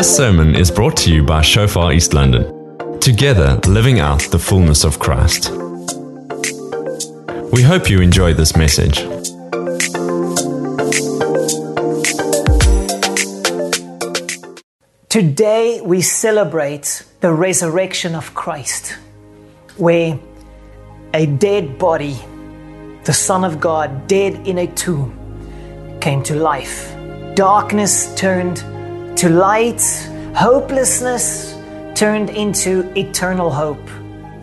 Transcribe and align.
This 0.00 0.16
sermon 0.16 0.54
is 0.54 0.70
brought 0.70 0.96
to 0.96 1.12
you 1.12 1.22
by 1.22 1.42
Shofar 1.42 1.92
East 1.92 2.14
London, 2.14 2.98
together 3.00 3.60
living 3.66 4.00
out 4.00 4.22
the 4.30 4.38
fullness 4.38 4.82
of 4.82 4.98
Christ. 4.98 5.50
We 7.52 7.60
hope 7.60 7.90
you 7.90 8.00
enjoy 8.00 8.32
this 8.32 8.56
message. 8.56 9.00
Today 15.10 15.82
we 15.82 16.00
celebrate 16.00 17.04
the 17.20 17.34
resurrection 17.34 18.14
of 18.14 18.32
Christ, 18.32 18.96
where 19.76 20.18
a 21.12 21.26
dead 21.26 21.78
body, 21.78 22.18
the 23.04 23.12
Son 23.12 23.44
of 23.44 23.60
God, 23.60 24.06
dead 24.06 24.48
in 24.48 24.56
a 24.56 24.66
tomb, 24.66 25.98
came 26.00 26.22
to 26.22 26.34
life. 26.34 26.90
Darkness 27.34 28.14
turned 28.14 28.64
to 29.20 29.28
light, 29.28 29.82
hopelessness 30.34 31.54
turned 31.94 32.30
into 32.30 32.90
eternal 32.98 33.50
hope. 33.50 33.86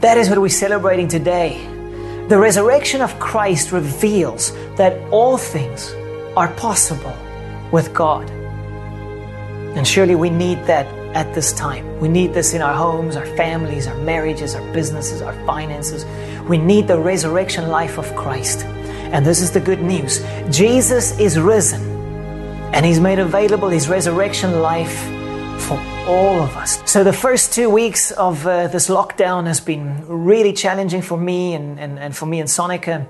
That 0.02 0.20
is 0.20 0.30
what 0.30 0.40
we're 0.40 0.50
celebrating 0.50 1.08
today. 1.08 1.66
The 2.30 2.38
resurrection 2.38 3.02
of 3.02 3.18
Christ 3.20 3.72
reveals 3.72 4.52
that 4.76 4.96
all 5.10 5.36
things 5.36 5.92
are 6.36 6.50
possible 6.50 7.18
with 7.72 7.92
God. 7.92 8.30
And 9.76 9.88
surely 9.88 10.14
we 10.14 10.30
need 10.30 10.64
that 10.66 10.86
at 11.16 11.34
this 11.34 11.54
time. 11.54 12.00
We 12.00 12.08
need 12.08 12.36
this 12.36 12.54
in 12.54 12.62
our 12.62 12.76
homes, 12.76 13.16
our 13.16 13.26
families, 13.26 13.88
our 13.88 13.98
marriages, 13.98 14.54
our 14.54 14.74
businesses, 14.74 15.24
our 15.24 15.34
finances. 15.48 16.06
We 16.48 16.60
need 16.60 16.88
the 16.88 17.00
resurrection 17.00 17.70
life 17.70 17.98
of 17.98 18.16
Christ. 18.16 18.64
And 19.14 19.26
this 19.26 19.42
is 19.42 19.50
the 19.50 19.60
good 19.60 19.82
news 19.82 20.24
Jesus 20.52 21.20
is 21.20 21.40
risen, 21.40 21.82
and 22.74 22.86
He's 22.86 23.00
made 23.00 23.20
available 23.20 23.70
His 23.70 23.88
resurrection 23.88 24.62
life 24.62 25.00
for 25.62 25.78
all 26.08 26.42
of 26.42 26.56
us. 26.56 26.82
So, 26.90 27.04
the 27.04 27.14
first 27.14 27.54
two 27.54 27.70
weeks 27.70 28.12
of 28.12 28.46
uh, 28.48 28.68
this 28.68 28.88
lockdown 28.88 29.46
has 29.48 29.60
been 29.60 30.06
really 30.08 30.54
challenging 30.54 31.02
for 31.02 31.18
me 31.18 31.54
and, 31.54 31.80
and, 31.80 32.00
and 32.00 32.16
for 32.16 32.26
me 32.26 32.40
and 32.40 32.50
Sonica. 32.50 33.08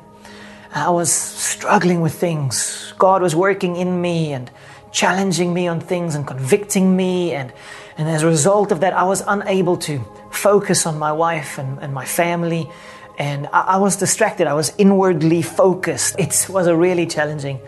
I 0.74 0.90
was 0.90 1.12
struggling 1.12 2.02
with 2.02 2.14
things. 2.14 2.94
God 2.98 3.22
was 3.22 3.36
working 3.36 3.76
in 3.76 4.02
me 4.02 4.34
and 4.34 4.52
challenging 4.92 5.54
me 5.54 5.68
on 5.68 5.80
things 5.80 6.16
and 6.16 6.26
convicting 6.26 6.96
me. 6.96 7.34
And, 7.34 7.54
and 7.98 8.08
as 8.08 8.24
a 8.24 8.28
result 8.28 8.72
of 8.72 8.82
that, 8.82 8.94
I 8.94 9.04
was 9.04 9.24
unable 9.28 9.78
to 9.78 10.00
focus 10.32 10.86
on 10.86 11.00
my 11.00 11.12
wife 11.12 11.58
and, 11.58 11.80
and 11.80 11.94
my 11.94 12.06
family. 12.06 12.70
And 13.18 13.48
I, 13.48 13.62
I, 13.62 13.78
was 13.78 13.96
distracted. 13.96 14.46
I 14.48 14.54
was 14.54 14.74
inwardly 14.78 15.42
focused. 15.42 16.16
It 16.20 16.48
was 16.50 16.68
a 16.68 16.76
really 16.76 17.08
challenging 17.08 17.60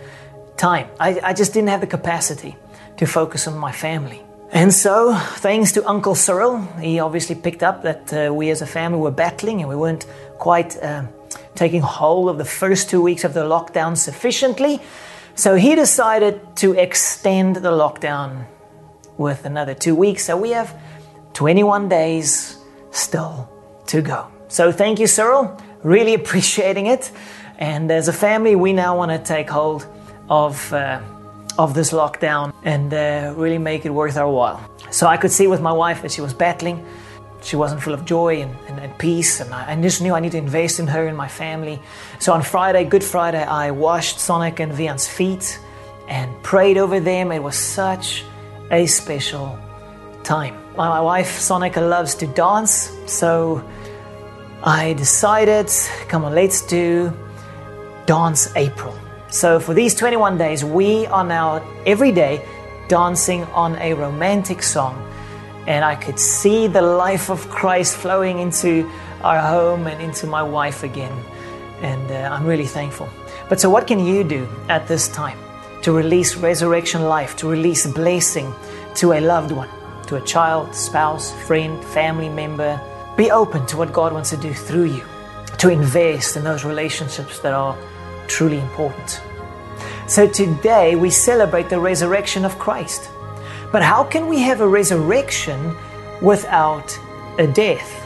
time. 0.60 0.88
I, 1.00 1.20
I 1.24 1.34
just 1.34 1.54
didn't 1.54 1.70
have 1.70 1.82
the 1.82 1.88
capacity 1.88 2.56
to 2.98 3.06
focus 3.08 3.48
on 3.48 3.58
my 3.58 3.72
family. 3.72 4.22
And 4.52 4.74
so, 4.74 5.16
thanks 5.16 5.72
to 5.74 5.88
Uncle 5.88 6.16
Cyril, 6.16 6.62
he 6.82 7.00
obviously 7.00 7.36
picked 7.36 7.64
up 7.64 7.84
that 7.84 8.14
uh, 8.14 8.34
we 8.34 8.50
as 8.50 8.62
a 8.62 8.66
family 8.66 9.00
were 9.00 9.12
battling 9.12 9.62
and 9.62 9.70
we 9.70 9.76
weren't 9.76 10.06
quite 10.40 10.76
uh, 10.82 11.04
taking 11.56 11.82
hold 11.82 12.30
of 12.30 12.38
the 12.38 12.46
first 12.46 12.90
two 12.90 13.02
weeks 13.02 13.24
of 13.24 13.34
the 13.34 13.44
lockdown 13.44 13.96
sufficiently. 13.96 14.82
So 15.36 15.56
he 15.56 15.76
decided 15.76 16.42
to 16.58 16.74
extend 16.74 17.58
the 17.58 17.72
lockdown 17.72 18.46
with 19.18 19.46
another 19.46 19.76
two 19.76 19.96
weeks. 19.96 20.26
So 20.26 20.36
we 20.36 20.50
have 20.52 20.76
21 21.34 21.88
days 21.88 22.58
still 22.92 23.48
to 23.88 24.02
go. 24.02 24.28
So 24.48 24.72
thank 24.72 25.00
you, 25.00 25.08
Cyril. 25.08 25.62
Really 25.84 26.14
appreciating 26.22 26.88
it. 26.88 27.12
And 27.60 27.92
as 27.92 28.08
a 28.08 28.14
family, 28.14 28.56
we 28.56 28.74
now 28.74 28.98
want 28.98 29.12
to 29.12 29.20
take 29.20 29.50
hold 29.50 29.86
of, 30.30 30.72
uh, 30.74 31.02
of 31.58 31.74
this 31.74 31.92
lockdown 31.92 32.54
and 32.64 32.94
uh, 32.94 33.34
really 33.36 33.58
make 33.58 33.86
it 33.86 33.90
worth 33.90 34.18
our 34.18 34.30
while. 34.30 34.64
So 34.92 35.08
I 35.08 35.18
could 35.18 35.32
see 35.32 35.48
with 35.48 35.62
my 35.62 35.74
wife 35.74 36.02
that 36.02 36.12
she 36.12 36.22
was 36.22 36.34
battling 36.34 36.86
she 37.42 37.56
wasn't 37.56 37.82
full 37.82 37.94
of 37.94 38.06
joy 38.06 38.42
and, 38.42 38.56
and, 38.68 38.80
and 38.80 38.98
peace, 38.98 39.40
and 39.40 39.54
I, 39.54 39.72
I, 39.72 39.82
just 39.82 40.02
knew 40.02 40.14
I 40.14 40.20
need 40.20 40.34
to 40.34 40.38
invest 40.38 40.80
in 40.80 40.88
her 40.88 41.08
and 41.08 41.16
my 41.16 41.28
family. 41.28 41.82
So 42.20 42.34
on 42.34 42.42
Friday, 42.42 42.84
Good 42.84 43.04
Friday, 43.04 43.44
I 43.44 43.72
washed 43.72 44.20
Sonic 44.20 44.60
and 44.60 44.74
Vian's 44.74 45.08
feet 45.08 45.60
and 46.08 46.32
prayed 46.44 46.78
over 46.78 47.00
them. 47.00 47.32
It 47.32 47.42
was 47.42 47.56
such 47.56 48.24
a 48.72 48.86
special 48.86 49.58
time. 50.24 50.56
My, 50.76 50.90
my 50.90 51.02
wife, 51.02 51.40
Sonica, 51.40 51.78
loves 51.78 52.16
to 52.16 52.28
dance, 52.28 52.92
so 53.08 53.64
I 54.64 54.94
decided, 54.94 55.70
come 56.08 56.26
on, 56.26 56.36
let's 56.36 56.62
do 56.66 57.14
Dance 58.06 58.54
April. 58.56 58.98
So 59.32 59.60
for 59.60 59.76
these 59.76 59.94
21 59.94 60.38
days, 60.38 60.66
we 60.66 61.06
are 61.08 61.24
now 61.24 61.64
every 61.86 62.12
day 62.12 62.48
dancing 62.88 63.44
on 63.46 63.76
a 63.76 63.94
romantic 63.94 64.64
song 64.64 65.06
and 65.68 65.86
I 65.86 65.96
could 65.96 66.20
see 66.20 66.66
the 66.66 66.82
life 66.82 67.30
of 67.30 67.48
Christ 67.48 67.96
flowing 67.96 68.40
into 68.40 68.90
our 69.22 69.40
home 69.40 69.86
and 69.86 70.02
into 70.02 70.26
my 70.26 70.42
wife 70.42 70.82
again. 70.82 71.14
And 71.82 72.12
uh, 72.12 72.36
I'm 72.36 72.48
really 72.48 72.66
thankful. 72.66 73.08
But 73.50 73.60
so, 73.60 73.70
what 73.70 73.86
can 73.86 74.04
you 74.04 74.24
do 74.24 74.50
at 74.68 74.88
this 74.88 75.08
time 75.08 75.38
to 75.84 75.92
release 75.92 76.36
resurrection 76.36 77.04
life, 77.04 77.36
to 77.38 77.48
release 77.48 77.86
blessing 77.86 78.52
to 78.96 79.14
a 79.14 79.22
loved 79.22 79.52
one, 79.52 79.70
to 80.08 80.16
a 80.16 80.22
child, 80.22 80.74
spouse, 80.74 81.32
friend, 81.46 81.84
family 81.86 82.30
member? 82.30 82.82
Be 83.16 83.30
open 83.30 83.66
to 83.68 83.78
what 83.78 83.94
God 83.94 84.12
wants 84.12 84.32
to 84.32 84.38
do 84.38 84.54
through 84.54 84.86
you, 84.86 85.04
to 85.60 85.70
invest 85.70 86.36
in 86.36 86.44
those 86.44 86.66
relationships 86.66 87.40
that 87.42 87.54
are 87.54 87.78
truly 88.30 88.60
important. 88.60 89.22
So, 90.08 90.28
today 90.28 90.96
we 90.96 91.10
celebrate 91.10 91.70
the 91.70 91.80
resurrection 91.80 92.46
of 92.46 92.58
Christ. 92.58 93.10
But 93.72 93.84
how 93.84 94.04
can 94.04 94.28
we 94.28 94.40
have 94.40 94.62
a 94.62 94.68
resurrection 94.68 95.76
without 96.22 96.98
a 97.38 97.46
death? 97.46 98.06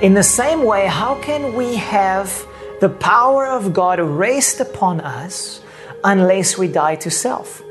In 0.00 0.14
the 0.14 0.22
same 0.22 0.64
way, 0.64 0.86
how 0.86 1.20
can 1.22 1.54
we 1.54 1.76
have 1.76 2.46
the 2.80 2.88
power 2.88 3.46
of 3.46 3.72
God 3.72 3.98
rest 4.00 4.60
upon 4.60 5.00
us 5.00 5.60
unless 6.04 6.56
we 6.56 6.68
die 6.68 6.96
to 6.96 7.10
self? 7.10 7.62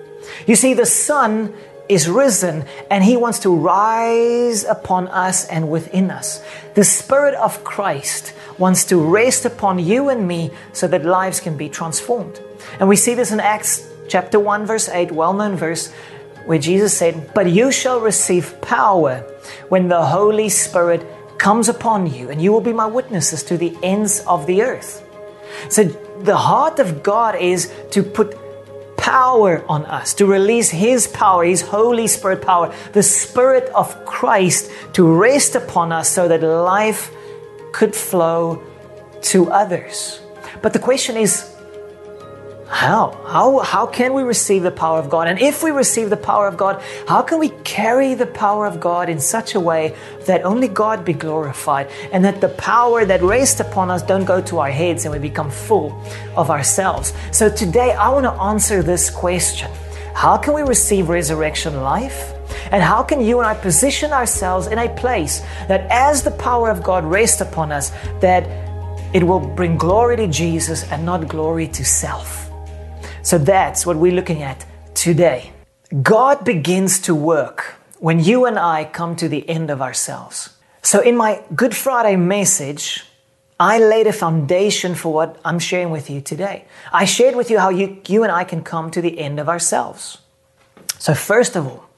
You 0.46 0.56
see, 0.56 0.74
the 0.74 0.86
Son 0.86 1.54
is 1.90 2.10
risen 2.10 2.66
and 2.90 3.04
He 3.04 3.18
wants 3.18 3.40
to 3.40 3.56
rise 3.56 4.64
upon 4.64 5.08
us 5.08 5.48
and 5.48 5.70
within 5.70 6.12
us. 6.12 6.44
The 6.76 6.84
Spirit 6.84 7.36
of 7.36 7.64
Christ 7.64 8.34
wants 8.58 8.86
to 8.86 8.98
rest 8.98 9.46
upon 9.46 9.80
you 9.80 10.10
and 10.10 10.28
me 10.28 10.52
so 10.74 10.88
that 10.88 11.06
lives 11.06 11.40
can 11.40 11.58
be 11.58 11.70
transformed. 11.70 12.40
And 12.80 12.90
we 12.90 12.96
see 12.96 13.14
this 13.14 13.32
in 13.32 13.40
Acts 13.40 13.88
chapter 14.08 14.40
1, 14.40 14.66
verse 14.66 14.90
8, 14.90 15.12
well 15.12 15.34
known 15.34 15.56
verse 15.56 15.94
where 16.46 16.58
Jesus 16.58 16.98
said, 16.98 17.34
But 17.34 17.52
you 17.52 17.72
shall 17.72 18.00
receive 18.00 18.60
power 18.62 19.20
when 19.68 19.90
the 19.90 20.06
Holy 20.06 20.50
Spirit 20.50 21.06
comes 21.38 21.70
upon 21.70 22.12
you, 22.12 22.30
and 22.30 22.42
you 22.42 22.52
will 22.52 22.62
be 22.62 22.74
my 22.74 22.88
witnesses 22.88 23.44
to 23.44 23.58
the 23.58 23.76
ends 23.84 24.22
of 24.22 24.48
the 24.48 24.64
earth. 24.64 25.04
So, 25.70 25.84
the 25.84 26.38
heart 26.38 26.80
of 26.80 27.04
God 27.04 27.36
is 27.36 27.72
to 27.92 28.02
put 28.02 28.38
power 29.08 29.64
on 29.70 29.86
us, 29.86 30.14
to 30.16 30.26
release 30.26 30.70
His 30.70 31.08
power, 31.08 31.46
His 31.46 31.62
Holy 31.62 32.08
Spirit 32.08 32.42
power, 32.42 32.74
the 32.92 33.04
Spirit 33.04 33.72
of 33.74 33.88
Christ 34.06 34.70
to 34.94 35.08
rest 35.08 35.56
upon 35.56 35.94
us 35.94 36.12
so 36.12 36.28
that 36.28 36.44
life 36.44 37.10
could 37.72 37.96
flow 37.96 38.62
to 39.32 39.50
others. 39.50 40.20
But 40.62 40.74
the 40.74 40.80
question 40.80 41.16
is, 41.16 41.56
how? 42.70 43.12
How, 43.26 43.60
how 43.60 43.86
can 43.86 44.14
we 44.14 44.24
receive 44.24 44.62
the 44.62 44.72
power 44.72 45.00
of 45.00 45.10
God? 45.10 45.28
And 45.28 45.40
if 45.40 45.64
we 45.64 45.72
receive 45.72 46.10
the 46.10 46.18
power 46.18 46.48
of 46.48 46.58
God, 46.58 46.82
how 47.08 47.22
can 47.22 47.40
we 47.40 47.50
carry 47.64 48.14
the 48.14 48.26
power 48.26 48.66
of 48.66 48.82
God 48.82 49.08
in 49.10 49.20
such 49.22 49.56
a 49.56 49.60
way 49.60 49.96
that 50.26 50.44
only 50.44 50.68
God 50.68 51.06
be 51.06 51.14
glorified 51.14 51.90
and 52.12 52.26
that 52.26 52.42
the 52.42 52.50
power 52.50 53.06
that 53.06 53.22
rests 53.22 53.62
upon 53.62 53.90
us 53.90 54.04
don't 54.04 54.26
go 54.26 54.42
to 54.42 54.60
our 54.60 54.70
heads 54.70 55.06
and 55.06 55.14
we 55.14 55.20
become 55.20 55.50
full 55.50 55.98
of 56.36 56.50
ourselves? 56.50 57.14
So 57.32 57.50
today 57.50 57.94
I 57.94 58.10
want 58.10 58.26
to 58.26 58.34
answer 58.34 58.84
this 58.84 59.10
question. 59.10 59.72
How 60.14 60.36
can 60.36 60.54
we 60.54 60.62
receive 60.62 61.08
resurrection 61.08 61.82
life? 61.82 62.34
And 62.72 62.84
how 62.84 63.02
can 63.02 63.22
you 63.22 63.40
and 63.40 63.48
I 63.48 63.54
position 63.54 64.12
ourselves 64.12 64.68
in 64.68 64.78
a 64.78 64.94
place 64.96 65.40
that 65.70 65.88
as 65.90 66.22
the 66.22 66.32
power 66.32 66.70
of 66.70 66.84
God 66.84 67.06
rests 67.06 67.40
upon 67.40 67.72
us, 67.72 67.92
that 68.20 68.46
it 69.16 69.24
will 69.24 69.40
bring 69.40 69.78
glory 69.78 70.18
to 70.18 70.28
Jesus 70.28 70.84
and 70.92 71.06
not 71.06 71.30
glory 71.30 71.70
to 71.70 71.86
self? 71.86 72.47
So 73.28 73.38
that's 73.38 73.86
what 73.86 73.98
we're 73.98 74.14
looking 74.16 74.42
at 74.42 74.66
today. 74.94 75.52
God 76.02 76.46
begins 76.46 76.98
to 77.00 77.14
work 77.14 77.76
when 78.00 78.22
you 78.22 78.46
and 78.46 78.58
I 78.58 78.86
come 78.86 79.18
to 79.18 79.28
the 79.28 79.44
end 79.50 79.70
of 79.70 79.82
ourselves. 79.82 80.52
So, 80.82 81.02
in 81.02 81.18
my 81.18 81.44
Good 81.54 81.76
Friday 81.76 82.16
message, 82.16 83.04
I 83.60 83.80
laid 83.80 84.08
a 84.08 84.14
foundation 84.14 84.96
for 84.96 85.12
what 85.12 85.42
I'm 85.44 85.60
sharing 85.60 85.92
with 85.92 86.10
you 86.10 86.22
today. 86.22 86.68
I 86.94 87.04
shared 87.04 87.36
with 87.36 87.52
you 87.52 87.60
how 87.60 87.68
you, 87.68 88.02
you 88.08 88.24
and 88.24 88.32
I 88.32 88.46
can 88.46 88.64
come 88.64 88.92
to 88.92 89.02
the 89.02 89.20
end 89.20 89.42
of 89.42 89.50
ourselves. 89.50 90.20
So, 90.98 91.14
first 91.14 91.58
of 91.58 91.68
all, 91.68 91.90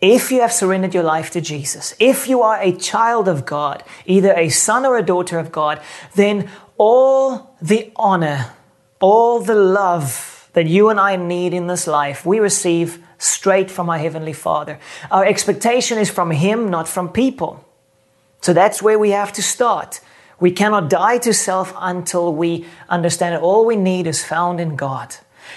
if 0.00 0.30
you 0.30 0.42
have 0.42 0.52
surrendered 0.52 0.94
your 0.94 1.02
life 1.02 1.28
to 1.30 1.40
Jesus, 1.40 1.92
if 1.98 2.28
you 2.28 2.42
are 2.42 2.60
a 2.62 2.70
child 2.70 3.26
of 3.26 3.46
God, 3.46 3.82
either 4.04 4.32
a 4.34 4.48
son 4.50 4.86
or 4.86 4.96
a 4.96 5.02
daughter 5.02 5.40
of 5.40 5.50
God, 5.50 5.82
then 6.14 6.48
all 6.78 7.56
the 7.60 7.90
honor, 7.96 8.52
all 9.00 9.40
the 9.40 9.56
love, 9.56 10.35
that 10.56 10.66
you 10.66 10.88
and 10.88 10.98
I 10.98 11.16
need 11.16 11.52
in 11.52 11.66
this 11.66 11.86
life, 11.86 12.24
we 12.24 12.38
receive 12.38 13.04
straight 13.18 13.70
from 13.70 13.90
our 13.90 13.98
Heavenly 13.98 14.32
Father. 14.32 14.78
Our 15.10 15.22
expectation 15.22 15.98
is 15.98 16.08
from 16.08 16.30
Him, 16.30 16.70
not 16.70 16.88
from 16.88 17.10
people. 17.10 17.62
So 18.40 18.54
that's 18.54 18.80
where 18.80 18.98
we 18.98 19.10
have 19.10 19.34
to 19.34 19.42
start. 19.42 20.00
We 20.40 20.50
cannot 20.50 20.88
die 20.88 21.18
to 21.18 21.34
self 21.34 21.74
until 21.76 22.34
we 22.34 22.64
understand 22.88 23.34
that 23.34 23.42
all 23.42 23.66
we 23.66 23.76
need 23.76 24.06
is 24.06 24.24
found 24.24 24.58
in 24.58 24.76
God. 24.76 25.16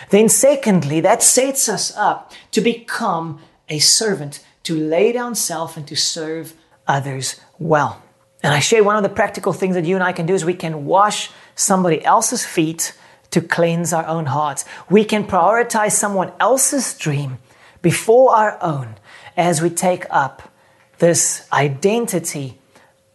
Then, 0.09 0.27
secondly, 0.27 0.99
that 0.99 1.23
sets 1.23 1.69
us 1.69 1.95
up 1.95 2.33
to 2.51 2.59
become 2.59 3.39
a 3.69 3.79
servant, 3.79 4.45
to 4.63 4.75
lay 4.75 5.13
down 5.13 5.33
self 5.33 5.77
and 5.77 5.87
to 5.87 5.95
serve 5.95 6.55
others 6.89 7.39
well. 7.57 8.03
And 8.43 8.53
I 8.53 8.59
share 8.59 8.83
one 8.83 8.97
of 8.97 9.03
the 9.03 9.15
practical 9.15 9.53
things 9.53 9.75
that 9.75 9.85
you 9.85 9.95
and 9.95 10.03
I 10.03 10.11
can 10.11 10.25
do 10.25 10.33
is 10.33 10.43
we 10.43 10.55
can 10.55 10.83
wash 10.83 11.31
somebody 11.55 12.03
else's 12.03 12.45
feet 12.45 12.91
to 13.31 13.41
cleanse 13.41 13.93
our 13.93 14.05
own 14.05 14.27
hearts. 14.27 14.65
We 14.89 15.05
can 15.05 15.25
prioritize 15.25 15.91
someone 15.91 16.31
else's 16.39 16.97
dream 16.97 17.37
before 17.81 18.35
our 18.35 18.61
own 18.61 18.95
as 19.37 19.61
we 19.61 19.69
take 19.69 20.05
up 20.09 20.51
this 20.99 21.47
identity 21.53 22.59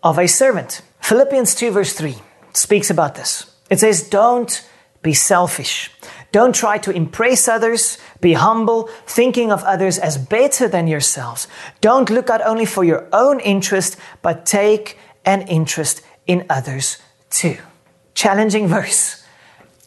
of 0.02 0.18
a 0.18 0.26
servant. 0.26 0.82
Philippians 1.00 1.54
2, 1.54 1.70
verse 1.70 1.92
3 1.92 2.16
speaks 2.52 2.90
about 2.90 3.14
this. 3.14 3.50
It 3.70 3.80
says, 3.80 4.08
Don't 4.08 4.66
be 5.02 5.14
selfish. 5.14 5.90
Don't 6.32 6.54
try 6.54 6.78
to 6.78 6.90
impress 6.90 7.46
others. 7.46 7.98
Be 8.20 8.32
humble, 8.32 8.88
thinking 9.06 9.52
of 9.52 9.62
others 9.64 9.98
as 9.98 10.18
better 10.18 10.66
than 10.66 10.88
yourselves. 10.88 11.46
Don't 11.80 12.10
look 12.10 12.30
out 12.30 12.44
only 12.44 12.64
for 12.64 12.84
your 12.84 13.06
own 13.12 13.38
interest, 13.40 13.96
but 14.22 14.46
take 14.46 14.98
an 15.24 15.42
interest 15.42 16.02
in 16.26 16.44
others 16.50 16.98
too. 17.30 17.58
Challenging 18.14 18.66
verse. 18.76 19.23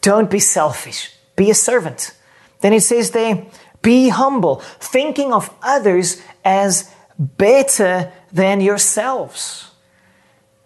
Don't 0.01 0.29
be 0.29 0.39
selfish. 0.39 1.11
Be 1.35 1.49
a 1.49 1.55
servant. 1.55 2.13
Then 2.61 2.73
it 2.73 2.81
says 2.81 3.11
there, 3.11 3.45
be 3.81 4.09
humble, 4.09 4.57
thinking 4.79 5.31
of 5.31 5.53
others 5.61 6.21
as 6.43 6.91
better 7.17 8.11
than 8.31 8.61
yourselves. 8.61 9.71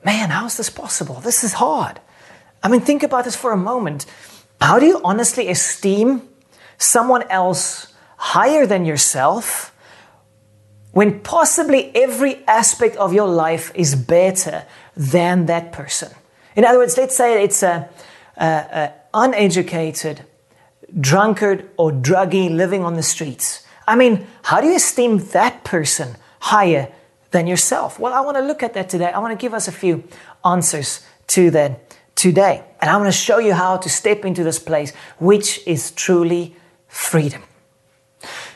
Man, 0.04 0.30
how 0.30 0.45
is 0.45 0.57
this 0.57 0.69
possible? 0.69 1.16
This 1.16 1.44
is 1.44 1.54
hard. 1.54 2.00
I 2.63 2.69
mean, 2.69 2.81
think 2.81 3.04
about 3.04 3.25
this 3.25 3.36
for 3.36 3.51
a 3.51 3.57
moment. 3.57 4.06
How 4.60 4.80
do 4.80 4.86
you 4.86 5.01
honestly 5.04 5.50
esteem 5.50 6.28
someone 6.78 7.24
else 7.30 7.94
higher 8.18 8.66
than 8.66 8.86
yourself 8.86 9.75
when 10.92 11.22
possibly 11.22 11.95
every 11.95 12.45
aspect 12.48 12.95
of 12.98 13.13
your 13.13 13.28
life 13.28 13.72
is 13.75 13.95
better 13.95 14.66
than 14.95 15.48
that 15.48 15.72
person? 15.72 16.12
In 16.56 16.66
other 16.66 16.80
words, 16.80 16.98
let's 16.98 17.16
say 17.16 17.44
it's 17.44 17.63
a, 17.63 17.89
a, 18.41 18.45
a 18.45 18.93
uneducated 19.13 20.25
drunkard 20.99 21.69
or 21.77 21.91
druggie 21.91 22.53
living 22.53 22.83
on 22.83 22.95
the 22.95 23.03
streets. 23.03 23.65
I 23.88 23.95
mean, 23.95 24.27
how 24.43 24.59
do 24.61 24.67
you 24.67 24.75
esteem 24.75 25.19
that 25.29 25.63
person 25.63 26.15
higher 26.39 26.91
than 27.31 27.47
yourself? 27.47 27.99
Well, 27.99 28.13
I 28.13 28.21
want 28.21 28.38
to 28.38 28.43
look 28.43 28.63
at 28.63 28.73
that 28.73 28.89
today. 28.89 29.11
I 29.11 29.19
want 29.19 29.38
to 29.38 29.41
give 29.41 29.53
us 29.53 29.67
a 29.67 29.71
few 29.71 30.03
answers 30.43 31.05
to 31.27 31.51
that 31.51 31.95
today. 32.15 32.63
And 32.81 32.89
I 32.89 32.97
want 32.97 33.07
to 33.07 33.17
show 33.17 33.39
you 33.39 33.53
how 33.53 33.77
to 33.77 33.89
step 33.89 34.25
into 34.25 34.44
this 34.44 34.59
place, 34.59 34.94
which 35.19 35.65
is 35.65 35.91
truly 35.91 36.55
freedom. 36.87 37.44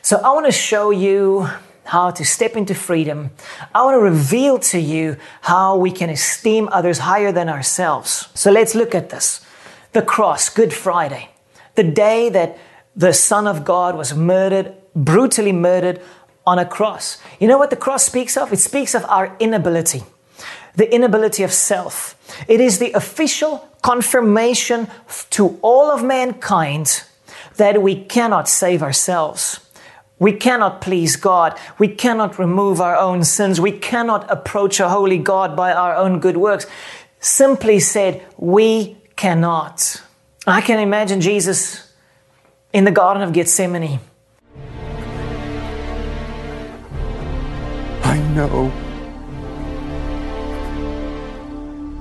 So 0.01 0.17
I 0.17 0.31
want 0.31 0.45
to 0.45 0.51
show 0.51 0.91
you 0.91 1.47
how 1.85 2.11
to 2.11 2.25
step 2.25 2.55
into 2.55 2.75
freedom. 2.75 3.31
I 3.73 3.83
want 3.83 3.95
to 3.95 3.99
reveal 3.99 4.59
to 4.59 4.79
you 4.79 5.17
how 5.41 5.77
we 5.77 5.91
can 5.91 6.09
esteem 6.09 6.67
others 6.71 6.99
higher 6.99 7.31
than 7.31 7.47
ourselves. 7.47 8.27
So 8.33 8.51
let's 8.51 8.75
look 8.75 8.95
at 8.95 9.09
this. 9.09 9.45
The 9.95 10.01
cross, 10.01 10.50
Good 10.50 10.74
Friday, 10.74 11.30
the 11.75 11.83
day 11.83 12.27
that 12.27 12.57
the 12.97 13.13
Son 13.13 13.47
of 13.47 13.63
God 13.63 13.95
was 13.95 14.13
murdered, 14.13 14.74
brutally 14.94 15.53
murdered 15.53 16.01
on 16.45 16.59
a 16.59 16.65
cross. 16.65 17.18
You 17.39 17.47
know 17.47 17.57
what 17.57 17.69
the 17.69 17.77
cross 17.77 18.03
speaks 18.03 18.36
of? 18.36 18.51
It 18.51 18.59
speaks 18.59 18.94
of 18.94 19.06
our 19.06 19.38
inability, 19.39 20.03
the 20.75 20.94
inability 20.94 21.44
of 21.44 21.53
self. 21.53 22.18
It 22.50 22.59
is 22.59 22.80
the 22.80 22.92
official 22.92 23.69
confirmation 23.83 24.89
to 25.30 25.57
all 25.62 25.89
of 25.89 26.03
mankind 26.03 27.06
that 27.56 27.81
we 27.81 27.95
cannot 27.95 28.50
save 28.50 28.83
ourselves. 28.83 29.62
We 30.19 30.33
cannot 30.33 30.81
please 30.81 31.15
God. 31.15 31.57
We 31.80 31.88
cannot 31.88 32.38
remove 32.38 32.81
our 32.81 32.98
own 32.98 33.24
sins. 33.24 33.62
We 33.62 33.71
cannot 33.71 34.30
approach 34.30 34.81
a 34.81 34.89
holy 34.89 35.19
God 35.19 35.56
by 35.56 35.71
our 35.71 35.95
own 35.95 36.19
good 36.19 36.36
works. 36.36 36.68
Simply 37.21 37.80
said, 37.80 38.21
we 38.36 38.98
cannot. 39.15 40.01
I 40.47 40.62
can 40.62 40.79
imagine 40.79 41.21
Jesus 41.21 41.94
in 42.73 42.83
the 42.83 42.91
Garden 42.91 43.23
of 43.23 43.33
Gethsemane. 43.33 44.00
I 48.03 48.17
know. 48.35 48.71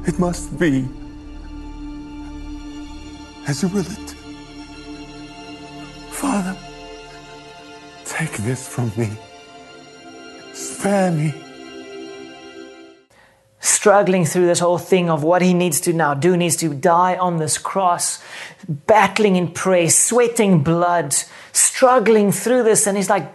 It 0.06 0.18
must 0.18 0.58
be 0.58 0.86
as 3.46 3.62
you 3.62 3.68
will 3.68 3.80
it. 3.80 4.10
Father, 6.10 6.56
take 8.04 8.32
this 8.38 8.66
from 8.68 8.90
me. 8.96 9.10
Spare 10.52 11.10
me 11.10 11.43
struggling 13.64 14.26
through 14.26 14.46
this 14.46 14.60
whole 14.60 14.76
thing 14.76 15.08
of 15.08 15.22
what 15.22 15.40
he 15.40 15.54
needs 15.54 15.80
to 15.80 15.92
now 15.94 16.12
do, 16.12 16.36
needs 16.36 16.56
to 16.56 16.74
die 16.74 17.16
on 17.16 17.38
this 17.38 17.56
cross, 17.56 18.22
battling 18.68 19.36
in 19.36 19.48
prayer, 19.48 19.88
sweating 19.88 20.62
blood, 20.62 21.14
struggling 21.50 22.30
through 22.30 22.62
this. 22.62 22.86
And 22.86 22.94
he's 22.94 23.08
like, 23.08 23.34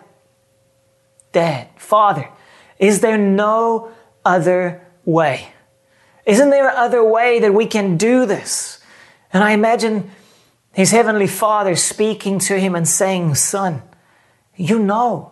Dad, 1.31 1.67
Father, 1.77 2.29
is 2.77 3.01
there 3.01 3.17
no 3.17 3.91
other 4.23 4.85
way? 5.03 5.51
Isn't 6.27 6.51
there 6.51 6.69
other 6.69 7.03
way 7.03 7.39
that 7.39 7.53
we 7.55 7.65
can 7.65 7.97
do 7.97 8.27
this? 8.27 8.79
And 9.33 9.43
I 9.43 9.51
imagine 9.51 10.11
his 10.73 10.91
heavenly 10.91 11.25
father 11.25 11.75
speaking 11.75 12.37
to 12.39 12.59
him 12.59 12.75
and 12.75 12.87
saying, 12.87 13.33
Son, 13.33 13.81
you 14.55 14.77
know 14.77 15.31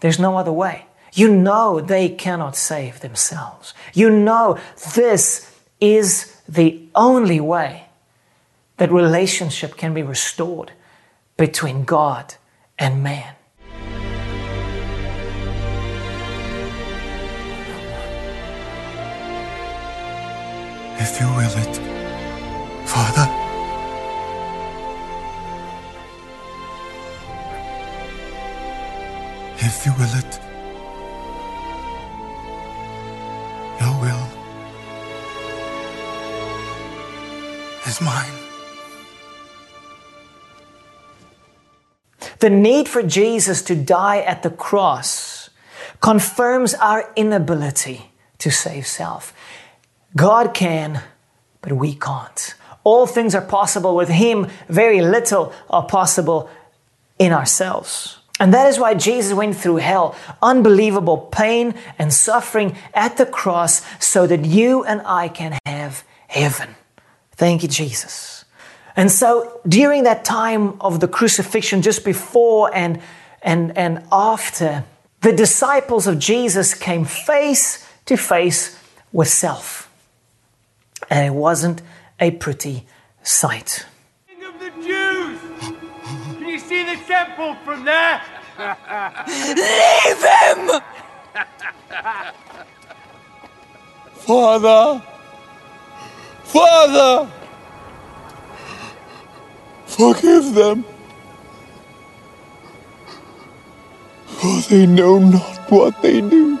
there's 0.00 0.18
no 0.18 0.36
other 0.36 0.52
way. 0.52 0.86
You 1.12 1.34
know 1.34 1.80
they 1.80 2.08
cannot 2.08 2.56
save 2.56 3.00
themselves. 3.00 3.74
You 3.92 4.10
know 4.10 4.58
this 4.94 5.54
is 5.80 6.40
the 6.48 6.80
only 6.94 7.40
way 7.40 7.86
that 8.78 8.90
relationship 8.90 9.76
can 9.76 9.94
be 9.94 10.02
restored 10.02 10.72
between 11.36 11.84
God 11.84 12.34
and 12.78 13.02
man. 13.02 13.34
if 21.02 21.20
you 21.20 21.26
will 21.26 21.56
it, 21.64 21.76
Father. 22.86 23.26
If 29.58 29.86
you 29.86 29.92
will 29.98 30.14
it. 30.18 30.41
Is 37.92 38.00
mine. 38.00 38.32
The 42.38 42.50
need 42.50 42.88
for 42.88 43.02
Jesus 43.02 43.62
to 43.62 43.74
die 43.76 44.20
at 44.20 44.42
the 44.42 44.50
cross 44.50 45.50
confirms 46.00 46.74
our 46.74 47.12
inability 47.16 48.10
to 48.38 48.50
save 48.50 48.86
self. 48.86 49.32
God 50.16 50.54
can, 50.54 51.02
but 51.60 51.72
we 51.72 51.94
can't. 51.94 52.54
All 52.82 53.06
things 53.06 53.34
are 53.34 53.46
possible 53.58 53.94
with 53.94 54.08
Him, 54.08 54.48
very 54.68 55.02
little 55.02 55.52
are 55.70 55.86
possible 55.86 56.50
in 57.18 57.32
ourselves. 57.32 58.18
And 58.40 58.52
that 58.54 58.66
is 58.66 58.78
why 58.78 58.94
Jesus 58.94 59.32
went 59.34 59.56
through 59.56 59.76
hell, 59.76 60.16
unbelievable 60.40 61.18
pain 61.18 61.74
and 61.98 62.12
suffering 62.12 62.74
at 62.92 63.16
the 63.16 63.26
cross 63.26 63.82
so 64.00 64.26
that 64.26 64.44
you 64.44 64.82
and 64.82 65.00
I 65.04 65.28
can 65.28 65.58
have 65.64 66.02
heaven. 66.26 66.74
Thank 67.36 67.62
you, 67.62 67.68
Jesus. 67.68 68.44
And 68.96 69.10
so 69.10 69.60
during 69.66 70.04
that 70.04 70.24
time 70.24 70.80
of 70.80 71.00
the 71.00 71.08
crucifixion, 71.08 71.82
just 71.82 72.04
before 72.04 72.74
and, 72.74 73.00
and, 73.42 73.76
and 73.76 74.04
after, 74.12 74.84
the 75.22 75.32
disciples 75.32 76.06
of 76.06 76.18
Jesus 76.18 76.74
came 76.74 77.04
face 77.04 77.88
to 78.06 78.16
face 78.16 78.78
with 79.12 79.28
self. 79.28 79.90
And 81.08 81.26
it 81.26 81.34
wasn't 81.34 81.82
a 82.20 82.32
pretty 82.32 82.86
sight. 83.22 83.86
King 84.28 84.44
of 84.44 84.60
the 84.60 84.70
Jews! 84.70 85.40
Can 86.38 86.48
you 86.48 86.58
see 86.58 86.84
the 86.84 86.96
temple 87.06 87.56
from 87.64 87.84
there? 87.84 88.20
Leave 89.28 90.22
him! 90.22 90.80
Father! 94.14 95.02
Father, 96.52 97.30
forgive 99.86 100.54
them, 100.54 100.84
for 104.26 104.60
they 104.68 104.84
know 104.84 105.18
not 105.18 105.70
what 105.70 106.02
they 106.02 106.20
do. 106.20 106.58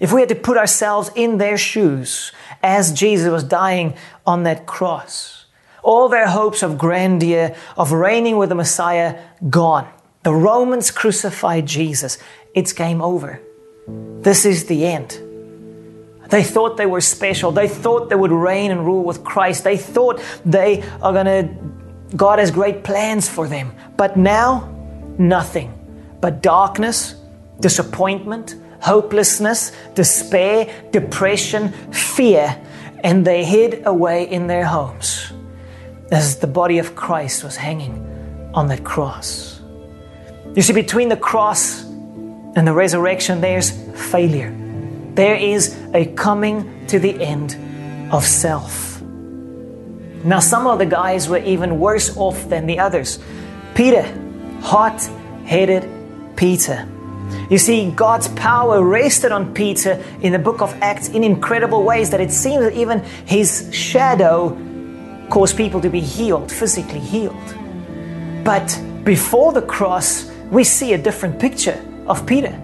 If 0.00 0.12
we 0.12 0.20
had 0.20 0.28
to 0.30 0.34
put 0.34 0.56
ourselves 0.56 1.10
in 1.14 1.38
their 1.38 1.56
shoes 1.56 2.32
as 2.62 2.92
Jesus 2.92 3.30
was 3.30 3.44
dying 3.44 3.94
on 4.26 4.42
that 4.44 4.66
cross, 4.66 5.46
all 5.82 6.08
their 6.08 6.28
hopes 6.28 6.62
of 6.62 6.78
grandeur, 6.78 7.54
of 7.76 7.92
reigning 7.92 8.36
with 8.36 8.48
the 8.48 8.54
Messiah, 8.54 9.20
gone. 9.50 9.88
The 10.22 10.32
Romans 10.32 10.90
crucified 10.90 11.66
Jesus. 11.66 12.18
It's 12.54 12.72
game 12.72 13.02
over. 13.02 13.40
This 14.20 14.44
is 14.44 14.66
the 14.66 14.86
end. 14.86 15.20
They 16.30 16.44
thought 16.44 16.76
they 16.76 16.86
were 16.86 17.00
special. 17.00 17.52
They 17.52 17.68
thought 17.68 18.08
they 18.08 18.14
would 18.14 18.30
reign 18.30 18.70
and 18.70 18.86
rule 18.86 19.02
with 19.02 19.24
Christ. 19.24 19.64
They 19.64 19.76
thought 19.76 20.22
they 20.46 20.82
are 21.02 21.12
going 21.12 21.26
to, 21.26 22.16
God 22.16 22.38
has 22.38 22.50
great 22.50 22.84
plans 22.84 23.28
for 23.28 23.48
them. 23.48 23.74
But 23.96 24.16
now, 24.16 24.72
nothing 25.18 25.78
but 26.22 26.40
darkness, 26.40 27.16
disappointment, 27.60 28.54
hopelessness, 28.82 29.72
despair, 29.94 30.68
depression, 30.90 31.70
fear, 31.92 32.60
and 33.04 33.24
they 33.24 33.44
hid 33.44 33.86
away 33.86 34.28
in 34.28 34.48
their 34.48 34.64
homes 34.64 35.32
as 36.10 36.38
the 36.38 36.46
body 36.46 36.78
of 36.78 36.94
Christ 36.94 37.42
was 37.42 37.56
hanging 37.56 38.50
on 38.54 38.68
that 38.68 38.84
cross. 38.84 39.60
You 40.54 40.62
see, 40.62 40.72
between 40.74 41.08
the 41.08 41.16
cross 41.16 41.84
and 41.84 42.66
the 42.66 42.72
resurrection, 42.72 43.40
there's 43.40 43.70
failure. 44.10 44.54
There 45.14 45.36
is 45.36 45.78
a 45.94 46.06
coming 46.06 46.86
to 46.88 46.98
the 46.98 47.22
end 47.22 47.56
of 48.12 48.24
self. 48.24 49.00
Now, 50.24 50.40
some 50.40 50.66
of 50.66 50.78
the 50.78 50.86
guys 50.86 51.28
were 51.28 51.38
even 51.38 51.78
worse 51.78 52.16
off 52.16 52.48
than 52.48 52.66
the 52.66 52.78
others. 52.78 53.18
Peter, 53.74 54.02
hot 54.60 55.02
headed 55.44 55.88
Peter. 56.36 56.86
You 57.50 57.58
see, 57.58 57.90
God's 57.90 58.28
power 58.28 58.82
rested 58.82 59.32
on 59.32 59.52
Peter 59.52 60.02
in 60.22 60.32
the 60.32 60.38
book 60.38 60.62
of 60.62 60.72
Acts 60.80 61.08
in 61.08 61.22
incredible 61.22 61.82
ways 61.82 62.10
that 62.10 62.20
it 62.20 62.30
seems 62.30 62.64
that 62.64 62.74
even 62.74 63.00
his 63.26 63.68
shadow 63.72 64.56
caused 65.28 65.56
people 65.56 65.80
to 65.80 65.90
be 65.90 66.00
healed, 66.00 66.50
physically 66.50 67.00
healed. 67.00 67.36
But 68.44 68.78
before 69.04 69.52
the 69.52 69.62
cross, 69.62 70.30
we 70.50 70.64
see 70.64 70.92
a 70.92 70.98
different 70.98 71.38
picture 71.38 71.82
of 72.06 72.26
Peter. 72.26 72.58